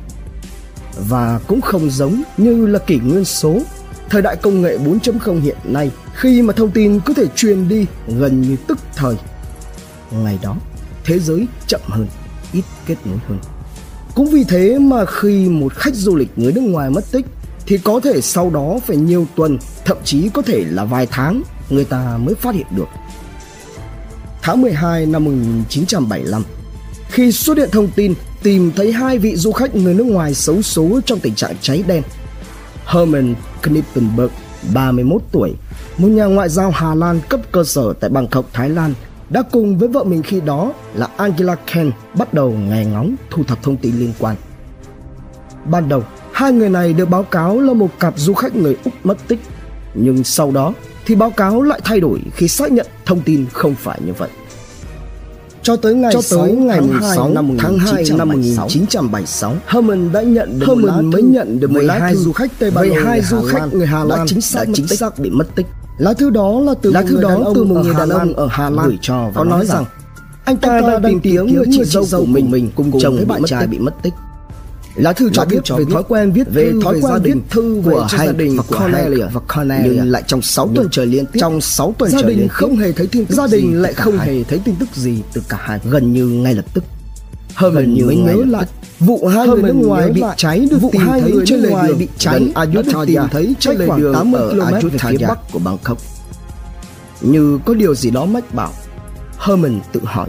Và 1.09 1.41
cũng 1.47 1.61
không 1.61 1.91
giống 1.91 2.23
như 2.37 2.67
là 2.67 2.79
kỷ 2.79 2.97
nguyên 2.97 3.25
số, 3.25 3.61
thời 4.11 4.23
đại 4.23 4.37
công 4.37 4.63
nghệ 4.63 4.79
4.0 4.79 5.41
hiện 5.41 5.57
nay 5.65 5.91
khi 6.15 6.43
mà 6.43 6.53
thông 6.53 6.71
tin 6.71 7.01
có 7.01 7.15
thể 7.15 7.25
truyền 7.37 7.69
đi 7.69 7.87
gần 8.09 8.41
như 8.41 8.57
tức 8.67 8.79
thời. 8.97 9.15
Ngày 10.11 10.39
đó, 10.43 10.57
thế 11.05 11.19
giới 11.19 11.47
chậm 11.67 11.81
hơn, 11.85 12.07
ít 12.53 12.65
kết 12.87 12.97
nối 13.05 13.19
hơn. 13.29 13.39
Cũng 14.15 14.27
vì 14.27 14.45
thế 14.45 14.79
mà 14.79 15.05
khi 15.05 15.49
một 15.49 15.75
khách 15.75 15.95
du 15.95 16.17
lịch 16.17 16.39
người 16.39 16.53
nước 16.53 16.61
ngoài 16.61 16.91
mất 16.91 17.05
tích 17.13 17.27
thì 17.67 17.79
có 17.79 18.01
thể 18.01 18.21
sau 18.21 18.51
đó 18.51 18.79
phải 18.87 18.97
nhiều 18.97 19.27
tuần, 19.37 19.59
thậm 19.85 19.97
chí 20.05 20.29
có 20.29 20.43
thể 20.43 20.65
là 20.69 20.85
vài 20.85 21.07
tháng 21.11 21.43
người 21.71 21.85
ta 21.85 22.19
mới 22.23 22.35
phát 22.35 22.55
hiện 22.55 22.67
được 22.77 22.89
tháng 24.49 24.63
12 24.63 25.07
năm 25.07 25.25
1975 25.25 26.43
khi 27.09 27.33
xuất 27.33 27.57
hiện 27.57 27.69
thông 27.73 27.91
tin 27.91 28.15
tìm 28.43 28.73
thấy 28.77 28.93
hai 28.93 29.19
vị 29.19 29.37
du 29.37 29.53
khách 29.53 29.75
người 29.75 29.95
nước 29.95 30.07
ngoài 30.07 30.35
xấu 30.35 30.63
số 30.63 31.01
trong 31.07 31.21
tình 31.21 31.35
trạng 31.35 31.55
cháy 31.61 31.85
đen. 31.87 32.03
Herman 32.87 33.35
Knippenberg, 33.63 34.31
31 34.75 35.23
tuổi, 35.33 35.55
một 35.99 36.09
nhà 36.09 36.25
ngoại 36.25 36.49
giao 36.49 36.71
Hà 36.71 36.95
Lan 36.95 37.21
cấp 37.29 37.41
cơ 37.53 37.65
sở 37.65 37.93
tại 38.01 38.11
Bangkok, 38.11 38.45
Thái 38.53 38.69
Lan, 38.69 38.95
đã 39.31 39.43
cùng 39.43 39.79
với 39.79 39.89
vợ 39.89 40.05
mình 40.05 40.23
khi 40.23 40.41
đó 40.41 40.73
là 40.95 41.09
Angela 41.17 41.55
Ken 41.55 41.91
bắt 42.15 42.35
đầu 42.35 42.51
nghe 42.51 42.85
ngóng 42.85 43.15
thu 43.31 43.45
thập 43.45 43.63
thông 43.63 43.77
tin 43.77 43.99
liên 43.99 44.13
quan. 44.19 44.37
Ban 45.65 45.89
đầu, 45.89 46.05
hai 46.33 46.53
người 46.53 46.69
này 46.69 46.93
được 46.93 47.09
báo 47.09 47.23
cáo 47.23 47.61
là 47.61 47.73
một 47.73 47.89
cặp 48.01 48.15
du 48.17 48.35
khách 48.35 48.57
người 48.57 48.77
Úc 48.85 48.95
mất 49.05 49.19
tích, 49.29 49.41
nhưng 49.95 50.25
sau 50.25 50.51
đó 50.51 50.73
thì 51.07 51.15
báo 51.15 51.31
cáo 51.31 51.63
lại 51.63 51.81
thay 51.85 52.01
đổi 52.01 52.21
khi 52.35 52.49
xác 52.49 52.73
nhận 52.73 52.87
thông 53.07 53.21
tin 53.21 53.47
không 53.53 53.75
phải 53.75 54.01
như 54.07 54.13
vậy. 54.13 54.31
Cho 55.63 55.77
tới 55.77 55.95
ngày 55.95 56.13
cho 56.13 56.21
tới 56.31 56.39
6 56.39 56.47
ngày 56.47 56.81
tháng 56.93 57.15
6 57.17 57.31
năm 57.31 57.57
tháng 57.59 57.79
2 57.79 58.05
năm 58.19 58.29
1976, 58.29 59.57
Herman 59.67 60.13
đã 60.13 60.23
nhận 60.23 60.59
được 60.59 60.67
Herman 60.69 61.11
mới 61.11 61.23
nhận 61.23 61.61
được 61.61 61.71
12 61.71 62.17
du 62.17 62.33
khách 62.33 62.51
Tây 62.59 62.71
Ban 62.71 62.91
Nha 62.91 62.95
12 62.95 63.21
du 63.23 63.41
khách 63.41 63.73
người 63.73 63.87
Hà 63.87 64.05
Lan 64.05 64.19
đã 64.19 64.25
chính 64.27 64.41
xác, 64.41 64.65
đã 64.65 64.73
chính 64.75 64.87
xác 64.87 65.19
bị 65.19 65.31
mất 65.31 65.55
tích. 65.55 65.67
Lá 65.99 66.13
thư 66.13 66.31
đó 66.31 66.61
là 66.61 66.75
từ 66.83 66.91
lá 66.93 67.03
thư 67.03 67.21
đó 67.21 67.53
từ 67.55 67.65
một 67.65 67.75
người 67.83 67.95
đàn 67.95 68.09
ông 68.09 68.35
ở 68.35 68.49
Hà 68.51 68.71
Lan 68.71 68.87
gửi 68.87 68.99
cho 69.01 69.31
và 69.35 69.45
nói 69.45 69.67
rằng 69.67 69.85
anh 70.45 70.57
ta 70.57 70.81
đang 70.81 71.03
tìm 71.03 71.21
kiếm 71.21 71.55
người 71.55 71.65
chị 71.73 71.85
dâu 71.85 72.21
của 72.21 72.27
mình, 72.27 72.51
mình. 72.51 72.71
Cùng 72.75 73.01
chồng 73.01 73.17
với 73.17 73.25
bạn 73.25 73.43
trai 73.47 73.67
bị 73.67 73.79
mất 73.79 73.95
tích. 74.03 74.15
Lá 74.95 75.13
thư 75.13 75.31
cho 75.31 75.45
biết 75.45 75.69
về 75.69 75.85
thói 75.93 76.03
quen 76.09 76.33
viết 76.33 76.47
về 76.53 76.73
thói 76.83 77.01
quen 77.03 77.23
viết 77.23 77.35
thư 77.51 77.83
của 77.85 78.07
hai 78.11 78.27
gia 78.27 78.33
đình 78.33 78.57
và 78.57 78.79
Cornelia. 78.79 79.27
và 79.33 79.41
Cornelia 79.55 79.95
nhưng 79.95 80.11
lại 80.11 80.23
trong 80.27 80.43
6 80.43 80.71
tuần 80.75 80.89
trời 80.91 81.07
liên 81.07 81.27
tiếp 81.27 81.41
trong 81.41 81.61
6 81.61 81.95
tuần 81.99 82.11
gia 82.11 82.23
đình 82.23 82.49
không 82.49 82.77
hề 82.77 82.93
thấy 82.93 83.07
tin 83.07 83.27
tức 83.27 83.35
gia 83.35 83.47
đình 83.47 83.83
lại 83.83 83.95
không 83.95 84.19
hề 84.19 84.43
thấy 84.45 84.61
tin 84.65 84.75
tức 84.81 84.89
gì 84.95 85.23
từ 85.33 85.43
cả 85.49 85.59
hai 85.61 85.81
gần 85.91 86.13
như 86.13 86.27
ngay 86.27 86.55
lập 86.55 86.65
tức 86.75 86.85
Herman 87.59 88.07
mới 88.07 88.17
nhớ 88.17 88.45
lại 88.49 88.67
vụ 89.01 89.27
hai 89.27 89.49
người 89.49 89.63
nước 89.63 89.75
ngoài 89.75 90.11
bị 90.11 90.23
cháy 90.37 90.69
được 90.71 90.79
vụ 90.79 90.91
tìm 90.93 91.03
thấy 91.07 91.33
trên 91.47 91.61
lề 91.61 91.89
đường 91.89 91.99
bị 91.99 92.09
cháy 92.19 92.53
được 92.73 92.83
tìm 93.07 93.23
thấy 93.31 93.55
trên 93.61 93.77
lề 93.77 93.87
đường 93.97 94.15
80 94.15 94.41
km 94.51 94.89
về 94.89 94.99
phía 94.99 95.27
bắc 95.27 95.39
của 95.53 95.59
Bangkok. 95.59 95.99
Như 97.21 97.59
có 97.67 97.75
điều 97.75 97.95
gì 97.95 98.11
đó 98.11 98.25
mách 98.25 98.55
bảo, 98.55 98.73
Herman 99.39 99.81
tự 99.93 100.01
hỏi 100.05 100.29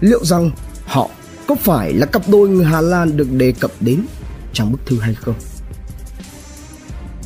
liệu 0.00 0.24
rằng 0.24 0.50
họ 0.86 1.08
có 1.46 1.54
phải 1.54 1.92
là 1.92 2.06
cặp 2.06 2.28
đôi 2.28 2.48
người 2.48 2.64
Hà 2.64 2.80
Lan 2.80 3.16
được 3.16 3.32
đề 3.32 3.52
cập 3.60 3.70
đến 3.80 4.06
trong 4.52 4.72
bức 4.72 4.86
thư 4.86 4.98
hay 4.98 5.14
không? 5.14 5.34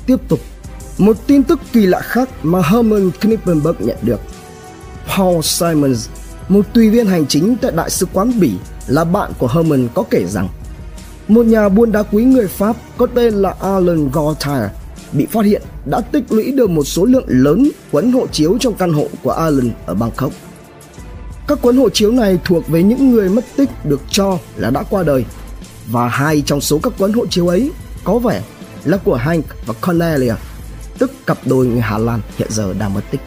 Tiếp 0.06 0.16
tục, 0.28 0.40
một 0.98 1.16
tin 1.26 1.42
tức 1.42 1.60
kỳ 1.72 1.86
lạ 1.86 2.00
khác 2.00 2.28
mà 2.42 2.62
Herman 2.62 3.10
Knippenberg 3.20 3.76
nhận 3.78 3.96
được. 4.02 4.20
Paul 5.16 5.40
Simons, 5.42 6.08
một 6.48 6.66
tùy 6.72 6.90
viên 6.90 7.06
hành 7.06 7.26
chính 7.26 7.56
tại 7.56 7.72
Đại 7.72 7.90
sứ 7.90 8.06
quán 8.12 8.40
Bỉ 8.40 8.52
là 8.86 9.04
bạn 9.04 9.32
của 9.38 9.48
Herman 9.48 9.88
có 9.94 10.04
kể 10.10 10.24
rằng 10.26 10.48
một 11.28 11.46
nhà 11.46 11.68
buôn 11.68 11.92
đá 11.92 12.02
quý 12.02 12.24
người 12.24 12.48
Pháp 12.48 12.76
có 12.96 13.06
tên 13.14 13.34
là 13.34 13.54
Alan 13.60 14.10
Gauthier 14.12 14.70
bị 15.12 15.26
phát 15.26 15.44
hiện 15.44 15.62
đã 15.90 16.00
tích 16.00 16.32
lũy 16.32 16.52
được 16.52 16.70
một 16.70 16.84
số 16.84 17.04
lượng 17.04 17.24
lớn 17.26 17.70
quấn 17.92 18.12
hộ 18.12 18.26
chiếu 18.26 18.56
trong 18.60 18.74
căn 18.74 18.92
hộ 18.92 19.08
của 19.22 19.30
Alan 19.30 19.70
ở 19.86 19.94
Bangkok. 19.94 20.32
Các 21.48 21.62
cuốn 21.62 21.76
hộ 21.76 21.88
chiếu 21.88 22.12
này 22.12 22.38
thuộc 22.44 22.68
về 22.68 22.82
những 22.82 23.10
người 23.10 23.28
mất 23.28 23.44
tích 23.56 23.70
được 23.84 24.00
cho 24.10 24.38
là 24.56 24.70
đã 24.70 24.82
qua 24.90 25.02
đời 25.02 25.24
và 25.86 26.08
hai 26.08 26.42
trong 26.46 26.60
số 26.60 26.78
các 26.82 26.92
cuốn 26.98 27.12
hộ 27.12 27.26
chiếu 27.26 27.48
ấy 27.48 27.70
có 28.04 28.18
vẻ 28.18 28.42
là 28.84 28.96
của 28.96 29.14
Hank 29.14 29.44
và 29.66 29.74
Cornelia, 29.86 30.34
tức 30.98 31.12
cặp 31.26 31.38
đôi 31.44 31.66
người 31.66 31.80
Hà 31.80 31.98
Lan 31.98 32.20
hiện 32.36 32.48
giờ 32.50 32.74
đang 32.78 32.94
mất 32.94 33.00
tích. 33.10 33.20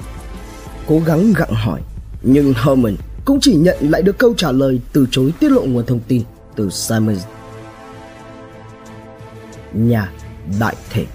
Cố 0.87 0.99
gắng 1.05 1.33
gặng 1.33 1.53
hỏi, 1.53 1.81
nhưng 2.23 2.53
Herman 2.53 2.95
cũng 3.29 3.39
chỉ 3.39 3.55
nhận 3.55 3.77
lại 3.81 4.01
được 4.01 4.17
câu 4.17 4.33
trả 4.37 4.51
lời 4.51 4.79
từ 4.93 5.07
chối 5.11 5.33
tiết 5.39 5.51
lộ 5.51 5.61
nguồn 5.61 5.85
thông 5.85 5.99
tin 6.07 6.21
từ 6.55 6.69
Simon. 6.69 7.15
Nhà 9.73 10.11
đại 10.59 10.75
thể 10.89 11.05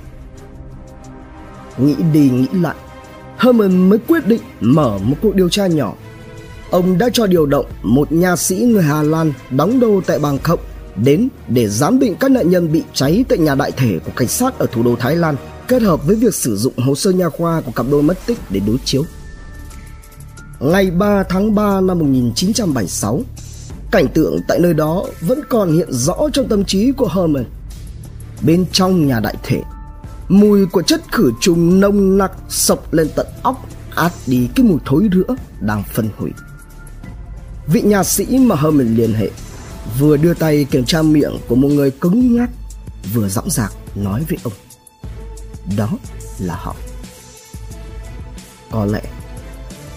Nghĩ 1.78 1.94
đi 2.12 2.30
nghĩ 2.30 2.46
lại, 2.52 2.74
Herman 3.38 3.88
mới 3.88 3.98
quyết 3.98 4.26
định 4.26 4.40
mở 4.60 4.98
một 4.98 5.16
cuộc 5.22 5.34
điều 5.34 5.48
tra 5.48 5.66
nhỏ. 5.66 5.94
Ông 6.70 6.98
đã 6.98 7.08
cho 7.12 7.26
điều 7.26 7.46
động 7.46 7.66
một 7.82 8.12
nhà 8.12 8.36
sĩ 8.36 8.56
người 8.56 8.82
Hà 8.82 9.02
Lan 9.02 9.32
đóng 9.50 9.80
đô 9.80 10.00
tại 10.06 10.18
Bangkok 10.18 10.60
đến 10.96 11.28
để 11.48 11.68
giám 11.68 11.98
định 11.98 12.14
các 12.20 12.30
nạn 12.30 12.50
nhân 12.50 12.72
bị 12.72 12.82
cháy 12.92 13.24
tại 13.28 13.38
nhà 13.38 13.54
đại 13.54 13.72
thể 13.72 13.98
của 14.04 14.12
cảnh 14.16 14.28
sát 14.28 14.58
ở 14.58 14.66
thủ 14.72 14.82
đô 14.82 14.96
Thái 14.96 15.16
Lan 15.16 15.36
kết 15.68 15.82
hợp 15.82 16.06
với 16.06 16.16
việc 16.16 16.34
sử 16.34 16.56
dụng 16.56 16.78
hồ 16.78 16.94
sơ 16.94 17.10
nha 17.10 17.28
khoa 17.28 17.60
của 17.60 17.72
cặp 17.72 17.86
đôi 17.90 18.02
mất 18.02 18.26
tích 18.26 18.38
để 18.50 18.60
đối 18.66 18.76
chiếu. 18.84 19.04
Ngày 20.64 20.90
3 20.90 21.22
tháng 21.22 21.54
3 21.54 21.80
năm 21.80 21.98
1976, 21.98 23.20
cảnh 23.90 24.08
tượng 24.14 24.40
tại 24.48 24.58
nơi 24.58 24.74
đó 24.74 25.04
vẫn 25.20 25.40
còn 25.48 25.72
hiện 25.72 25.92
rõ 25.92 26.14
trong 26.32 26.48
tâm 26.48 26.64
trí 26.64 26.92
của 26.92 27.08
Herman. 27.08 27.44
Bên 28.42 28.66
trong 28.72 29.06
nhà 29.06 29.20
đại 29.20 29.34
thể, 29.42 29.62
mùi 30.28 30.66
của 30.66 30.82
chất 30.82 31.02
khử 31.12 31.32
trùng 31.40 31.80
nông 31.80 32.18
nặc 32.18 32.32
sộc 32.48 32.92
lên 32.92 33.08
tận 33.14 33.26
óc 33.42 33.68
át 33.94 34.12
đi 34.26 34.48
cái 34.56 34.66
mùi 34.66 34.78
thối 34.86 35.08
rữa 35.12 35.36
đang 35.60 35.82
phân 35.92 36.08
hủy. 36.16 36.30
Vị 37.66 37.82
nhà 37.82 38.04
sĩ 38.04 38.38
mà 38.38 38.56
Herman 38.56 38.96
liên 38.96 39.14
hệ 39.14 39.30
vừa 39.98 40.16
đưa 40.16 40.34
tay 40.34 40.66
kiểm 40.70 40.84
tra 40.84 41.02
miệng 41.02 41.38
của 41.48 41.54
một 41.54 41.68
người 41.68 41.90
cứng 41.90 42.36
nhắc 42.36 42.50
vừa 43.14 43.28
dõng 43.28 43.50
dạc 43.50 43.72
nói 43.94 44.24
với 44.28 44.38
ông 44.44 44.52
đó 45.76 45.88
là 46.38 46.56
họ 46.56 46.76
có 48.70 48.84
lẽ 48.84 49.02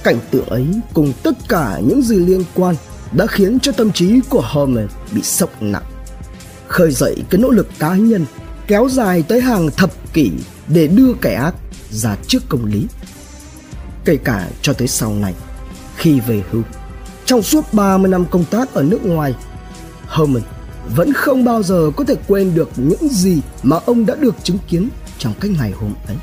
cảnh 0.07 0.19
tượng 0.31 0.49
ấy 0.49 0.67
cùng 0.93 1.13
tất 1.23 1.33
cả 1.49 1.79
những 1.87 2.01
gì 2.01 2.15
liên 2.15 2.43
quan 2.53 2.75
đã 3.11 3.27
khiến 3.27 3.59
cho 3.59 3.71
tâm 3.71 3.91
trí 3.91 4.19
của 4.29 4.41
Homer 4.45 4.89
bị 5.11 5.21
sốc 5.21 5.61
nặng 5.61 5.83
khơi 6.67 6.91
dậy 6.91 7.15
cái 7.29 7.41
nỗ 7.41 7.49
lực 7.49 7.67
cá 7.79 7.95
nhân, 7.95 8.25
kéo 8.67 8.89
dài 8.89 9.23
tới 9.23 9.41
hàng 9.41 9.69
thập 9.71 10.13
kỷ 10.13 10.31
để 10.67 10.87
đưa 10.87 11.13
kẻ 11.21 11.33
ác 11.33 11.55
ra 11.89 12.15
trước 12.27 12.43
công 12.49 12.65
lý 12.65 12.87
kể 14.05 14.17
cả 14.17 14.47
cho 14.61 14.73
tới 14.73 14.87
sau 14.87 15.13
này, 15.13 15.33
khi 15.95 16.19
về 16.19 16.43
hưu, 16.51 16.63
trong 17.25 17.41
suốt 17.41 17.73
30 17.73 18.11
năm 18.11 18.25
công 18.31 18.45
tác 18.45 18.73
ở 18.73 18.83
nước 18.83 19.05
ngoài 19.05 19.35
Herman 20.09 20.43
vẫn 20.95 21.13
không 21.13 21.45
bao 21.45 21.63
giờ 21.63 21.91
có 21.95 22.03
thể 22.03 22.15
quên 22.27 22.55
được 22.55 22.69
những 22.75 23.07
gì 23.11 23.41
mà 23.63 23.77
ông 23.85 24.05
đã 24.05 24.15
được 24.15 24.35
chứng 24.43 24.57
kiến 24.67 24.89
trong 25.17 25.33
cái 25.39 25.51
ngày 25.59 25.71
hôm 25.71 25.93
ấy. 26.07 26.17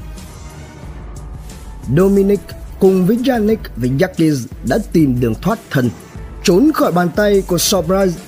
Dominic 1.97 2.41
cùng 2.85 3.07
với 3.07 3.19
Yannick 3.27 3.63
và 3.77 3.89
Yakis 4.01 4.47
đã 4.69 4.79
tìm 4.93 5.21
đường 5.21 5.35
thoát 5.43 5.59
thân, 5.71 5.91
trốn 6.43 6.71
khỏi 6.75 6.93
bàn 6.93 7.09
tay 7.17 7.43
của 7.47 7.59
Sobrise. 7.59 8.21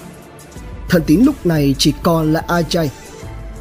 Thần 0.89 1.03
tín 1.07 1.21
lúc 1.25 1.47
này 1.47 1.75
chỉ 1.79 1.93
còn 2.03 2.33
là 2.33 2.43
Ajay, 2.49 2.89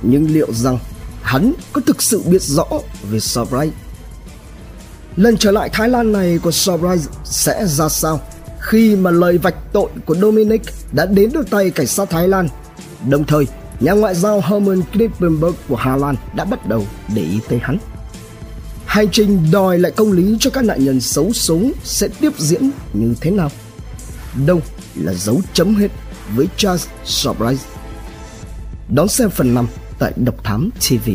nhưng 0.02 0.34
liệu 0.34 0.54
rằng 0.54 0.80
hắn 1.22 1.54
có 1.74 1.82
thực 1.86 2.02
sự 2.02 2.22
biết 2.26 2.42
rõ 2.42 2.66
về 3.12 3.20
Sobrise? 3.20 3.72
Lần 5.16 5.38
trở 5.38 5.52
lại 5.52 5.70
Thái 5.74 5.90
Lan 5.90 6.12
này 6.12 6.40
của 6.44 6.52
Sobrise 6.52 7.12
sẽ 7.24 7.66
ra 7.66 7.90
sao? 7.90 8.20
khi 8.60 8.96
mà 8.96 9.12
lời 9.12 9.38
vạch 9.38 9.74
tội 9.74 9.90
của 10.06 10.16
Dominic 10.16 10.62
đã 10.92 11.06
đến 11.06 11.32
được 11.34 11.50
tay 11.50 11.70
cảnh 11.70 11.88
sát 11.88 12.10
Thái 12.10 12.28
Lan. 12.28 12.48
Đồng 13.10 13.24
thời, 13.24 13.48
nhà 13.80 13.92
ngoại 13.92 14.16
giao 14.16 14.42
Herman 14.42 14.82
Klippenberg 14.94 15.56
của 15.70 15.76
Hà 15.76 15.96
Lan 15.96 16.16
đã 16.36 16.46
bắt 16.46 16.68
đầu 16.68 16.86
để 17.16 17.22
ý 17.22 17.40
tới 17.50 17.60
hắn. 17.64 17.78
Hành 18.96 19.10
trình 19.12 19.52
đòi 19.52 19.80
lại 19.80 19.92
công 19.92 20.12
lý 20.12 20.38
cho 20.40 20.50
các 20.50 20.66
nạn 20.66 20.86
nhân 20.86 21.02
xấu 21.02 21.34
số 21.34 21.60
sẽ 21.84 22.08
tiếp 22.20 22.30
diễn 22.38 22.70
như 22.94 23.14
thế 23.22 23.32
nào? 23.32 23.50
Đâu 24.46 24.62
là 24.96 25.14
dấu 25.14 25.42
chấm 25.54 25.76
hết 25.76 25.88
với 26.36 26.48
Charles 26.58 26.88
Surprise. 27.04 27.68
Đón 28.90 29.08
xem 29.08 29.30
phần 29.30 29.54
5 29.54 29.68
tại 30.00 30.14
Độc 30.16 30.44
Thám 30.44 30.70
TV. 30.72 31.10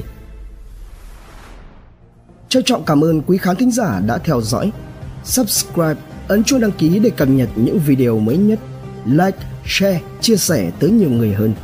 Trân 2.48 2.64
trọng 2.64 2.84
cảm 2.84 3.04
ơn 3.04 3.22
quý 3.22 3.38
khán 3.38 3.56
thính 3.56 3.70
giả 3.70 4.00
đã 4.06 4.18
theo 4.18 4.40
dõi. 4.40 4.72
Subscribe 5.24 6.00
ấn 6.28 6.44
chuông 6.44 6.60
đăng 6.60 6.72
ký 6.72 6.98
để 6.98 7.10
cập 7.10 7.28
nhật 7.28 7.48
những 7.56 7.78
video 7.78 8.18
mới 8.18 8.36
nhất, 8.36 8.58
like, 9.06 9.38
share, 9.66 10.00
chia 10.20 10.36
sẻ 10.36 10.70
tới 10.80 10.90
nhiều 10.90 11.10
người 11.10 11.32
hơn. 11.32 11.54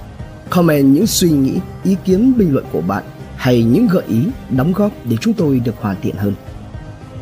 Comment 0.50 0.94
những 0.94 1.06
suy 1.06 1.30
nghĩ, 1.30 1.54
ý 1.84 1.96
kiến 2.04 2.38
bình 2.38 2.52
luận 2.52 2.64
của 2.72 2.80
bạn 2.80 3.04
hay 3.36 3.62
những 3.62 3.88
gợi 3.88 4.04
ý, 4.08 4.26
đóng 4.50 4.72
góp 4.72 4.92
để 5.04 5.16
chúng 5.20 5.34
tôi 5.34 5.60
được 5.60 5.74
hoàn 5.80 5.96
thiện 6.02 6.16
hơn. 6.16 6.34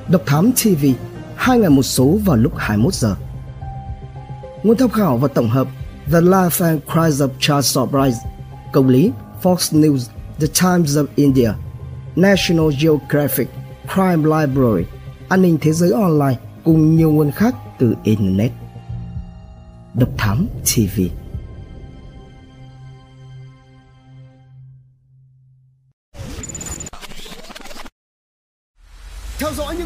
Độc 0.08 0.22
Thám 0.26 0.52
TV, 0.52 0.86
hai 1.36 1.58
ngày 1.58 1.70
một 1.70 1.82
số 1.82 2.18
vào 2.24 2.36
lúc 2.36 2.52
21 2.56 2.94
giờ. 2.94 3.16
Nguồn 4.62 4.76
tham 4.76 4.90
khảo 4.90 5.16
và 5.16 5.28
tổng 5.28 5.48
hợp 5.48 5.68
The 6.12 6.20
Life 6.20 6.64
and 6.64 6.80
Crimes 6.92 7.22
of 7.22 7.28
Charles 7.38 7.76
Surprise, 7.76 8.18
Công 8.72 8.88
lý 8.88 9.10
Fox 9.42 9.80
News, 9.80 10.08
The 10.40 10.46
Times 10.46 10.96
of 10.96 11.06
India, 11.14 11.50
National 12.16 12.66
Geographic, 12.80 13.48
Crime 13.94 14.16
Library, 14.16 14.84
An 15.28 15.42
ninh 15.42 15.58
thế 15.60 15.72
giới 15.72 15.92
online, 15.92 16.36
cùng 16.64 16.96
nhiều 16.96 17.10
nguồn 17.10 17.30
khác 17.30 17.54
từ 17.78 17.94
Internet. 18.04 18.52
Độc 19.94 20.08
Thám 20.18 20.46
TV 20.64 21.23